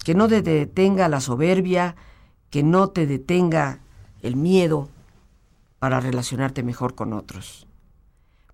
Que 0.04 0.14
no 0.14 0.28
te 0.28 0.42
detenga 0.42 1.08
la 1.08 1.22
soberbia, 1.22 1.96
que 2.50 2.62
no 2.62 2.90
te 2.90 3.06
detenga 3.06 3.80
el 4.20 4.36
miedo 4.36 4.90
para 5.78 5.98
relacionarte 5.98 6.62
mejor 6.62 6.94
con 6.94 7.14
otros. 7.14 7.66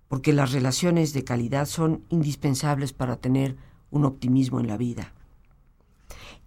Porque 0.07 0.31
las 0.31 0.53
relaciones 0.53 1.11
de 1.11 1.25
calidad 1.25 1.65
son 1.65 2.05
indispensables 2.07 2.93
para 2.93 3.17
tener 3.17 3.57
un 3.89 4.05
optimismo 4.05 4.61
en 4.61 4.67
la 4.67 4.77
vida. 4.77 5.11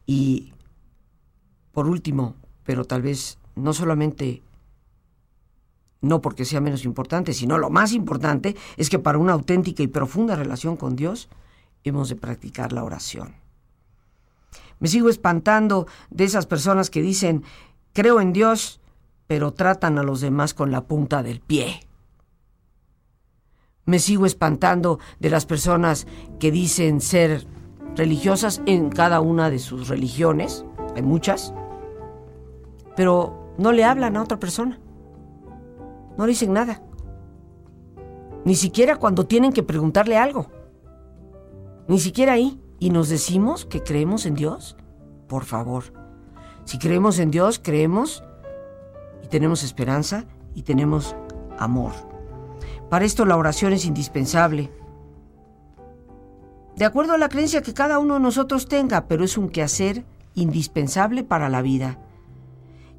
Y 0.06 0.54
por 1.72 1.86
último, 1.86 2.34
pero 2.64 2.86
tal 2.86 3.02
vez 3.02 3.36
no 3.56 3.74
solamente 3.74 4.42
no 6.04 6.20
porque 6.20 6.44
sea 6.44 6.60
menos 6.60 6.84
importante, 6.84 7.32
sino 7.32 7.58
lo 7.58 7.70
más 7.70 7.92
importante 7.92 8.56
es 8.76 8.90
que 8.90 8.98
para 8.98 9.18
una 9.18 9.32
auténtica 9.32 9.82
y 9.82 9.88
profunda 9.88 10.36
relación 10.36 10.76
con 10.76 10.96
Dios 10.96 11.28
hemos 11.82 12.08
de 12.08 12.16
practicar 12.16 12.72
la 12.72 12.84
oración. 12.84 13.34
Me 14.78 14.88
sigo 14.88 15.08
espantando 15.08 15.86
de 16.10 16.24
esas 16.24 16.46
personas 16.46 16.90
que 16.90 17.02
dicen, 17.02 17.42
creo 17.92 18.20
en 18.20 18.32
Dios, 18.32 18.80
pero 19.26 19.52
tratan 19.52 19.98
a 19.98 20.02
los 20.02 20.20
demás 20.20 20.54
con 20.54 20.70
la 20.70 20.84
punta 20.84 21.22
del 21.22 21.40
pie. 21.40 21.80
Me 23.86 23.98
sigo 23.98 24.26
espantando 24.26 24.98
de 25.20 25.30
las 25.30 25.46
personas 25.46 26.06
que 26.38 26.50
dicen 26.50 27.00
ser 27.00 27.46
religiosas 27.96 28.62
en 28.66 28.90
cada 28.90 29.20
una 29.20 29.50
de 29.50 29.58
sus 29.58 29.88
religiones, 29.88 30.64
hay 30.96 31.02
muchas, 31.02 31.54
pero 32.96 33.54
no 33.58 33.72
le 33.72 33.84
hablan 33.84 34.16
a 34.16 34.22
otra 34.22 34.38
persona. 34.38 34.80
No 36.16 36.26
le 36.26 36.30
dicen 36.30 36.52
nada. 36.52 36.82
Ni 38.44 38.54
siquiera 38.54 38.96
cuando 38.96 39.26
tienen 39.26 39.52
que 39.52 39.62
preguntarle 39.62 40.16
algo. 40.16 40.46
Ni 41.88 41.98
siquiera 41.98 42.32
ahí. 42.32 42.60
¿Y 42.78 42.90
nos 42.90 43.08
decimos 43.08 43.64
que 43.64 43.82
creemos 43.82 44.26
en 44.26 44.34
Dios? 44.34 44.76
Por 45.28 45.44
favor. 45.44 45.84
Si 46.64 46.78
creemos 46.78 47.18
en 47.18 47.30
Dios, 47.30 47.60
creemos 47.62 48.24
y 49.22 49.28
tenemos 49.28 49.62
esperanza 49.62 50.24
y 50.54 50.62
tenemos 50.62 51.16
amor. 51.58 51.92
Para 52.90 53.04
esto 53.04 53.24
la 53.24 53.36
oración 53.36 53.72
es 53.72 53.86
indispensable. 53.86 54.70
De 56.76 56.84
acuerdo 56.84 57.14
a 57.14 57.18
la 57.18 57.28
creencia 57.28 57.62
que 57.62 57.74
cada 57.74 57.98
uno 57.98 58.14
de 58.14 58.20
nosotros 58.20 58.66
tenga, 58.66 59.06
pero 59.06 59.24
es 59.24 59.38
un 59.38 59.48
quehacer 59.48 60.04
indispensable 60.34 61.22
para 61.22 61.48
la 61.48 61.62
vida. 61.62 61.98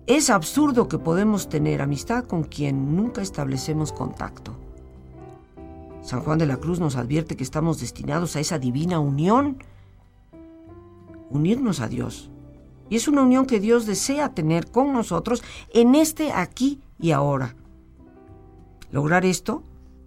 Es 0.08 0.30
absurdo 0.30 0.88
que 0.88 1.00
podemos 1.00 1.50
tener 1.50 1.82
amistad 1.82 2.26
con 2.26 2.44
quien 2.44 2.96
nunca 2.96 3.24
establecemos 3.24 3.92
contacto. 3.92 4.56
San 6.04 6.22
Juan 6.22 6.38
de 6.38 6.46
la 6.46 6.58
Cruz 6.58 6.80
nos 6.80 6.96
advierte 6.96 7.36
que 7.36 7.44
estamos 7.44 7.80
destinados 7.80 8.36
a 8.36 8.40
esa 8.40 8.60
divina 8.60 9.00
unión, 9.00 9.58
unirnos 11.32 11.80
a 11.80 11.88
Dios. 11.88 12.30
Y 12.88 12.98
es 12.98 13.08
una 13.08 13.24
unión 13.24 13.48
que 13.48 13.60
Dios 13.60 13.88
desea 13.88 14.30
tener 14.30 14.70
con 14.70 14.94
nosotros 14.94 15.42
en 15.74 15.96
este 15.96 16.32
aquí 16.32 16.80
y 17.00 17.10
ahora. 17.10 17.56
Lograr 18.92 19.26
esto 19.26 19.64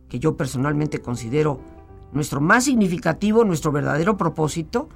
que 0.09 0.20
yo 0.20 0.36
personalmente 0.36 1.01
considero 1.01 1.59
nuestro 2.12 2.40
más 2.40 2.66
significativo, 2.66 3.44
nuestro 3.44 3.72
verdadero 3.72 4.16
propósito, 4.16 4.88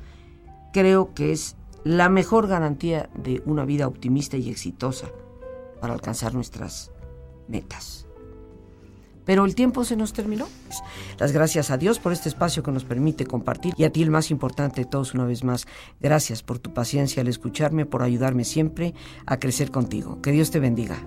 creo 0.73 1.13
que 1.13 1.33
es 1.33 1.57
la 1.85 2.09
mejor 2.09 2.47
garantía 2.47 3.11
de 3.15 3.43
una 3.47 3.65
vida 3.65 3.87
optimista 3.87 4.37
y 4.37 4.51
exitosa 4.51 5.09
para 5.81 5.95
alcanzar 5.95 6.35
nuestras 6.35 6.93
metas. 7.49 8.07
Pero 9.25 9.45
el 9.45 9.55
tiempo 9.55 9.85
se 9.85 9.97
nos 9.97 10.13
terminó. 10.13 10.49
Las 11.19 11.33
gracias 11.33 11.71
a 11.71 11.77
Dios 11.77 11.99
por 11.99 12.13
este 12.13 12.29
espacio 12.29 12.63
que 12.63 12.73
nos 12.73 12.85
permite 12.85 13.27
compartir 13.27 13.75
y 13.77 13.85
a 13.85 13.93
ti 13.93 14.03
el 14.03 14.11
más 14.11 14.31
importante 14.31 14.83
de 14.83 14.89
todos 14.89 15.15
una 15.15 15.25
vez 15.25 15.45
más. 15.45 15.67
Gracias 16.01 16.43
por 16.43 16.59
tu 16.59 16.75
paciencia 16.75 17.23
al 17.23 17.29
escucharme, 17.29 17.87
por 17.87 18.03
ayudarme 18.03 18.45
siempre 18.45 18.95
a 19.27 19.39
crecer 19.39 19.71
contigo. 19.71 20.21
Que 20.23 20.33
Dios 20.33 20.51
te 20.51 20.59
bendiga. 20.59 21.07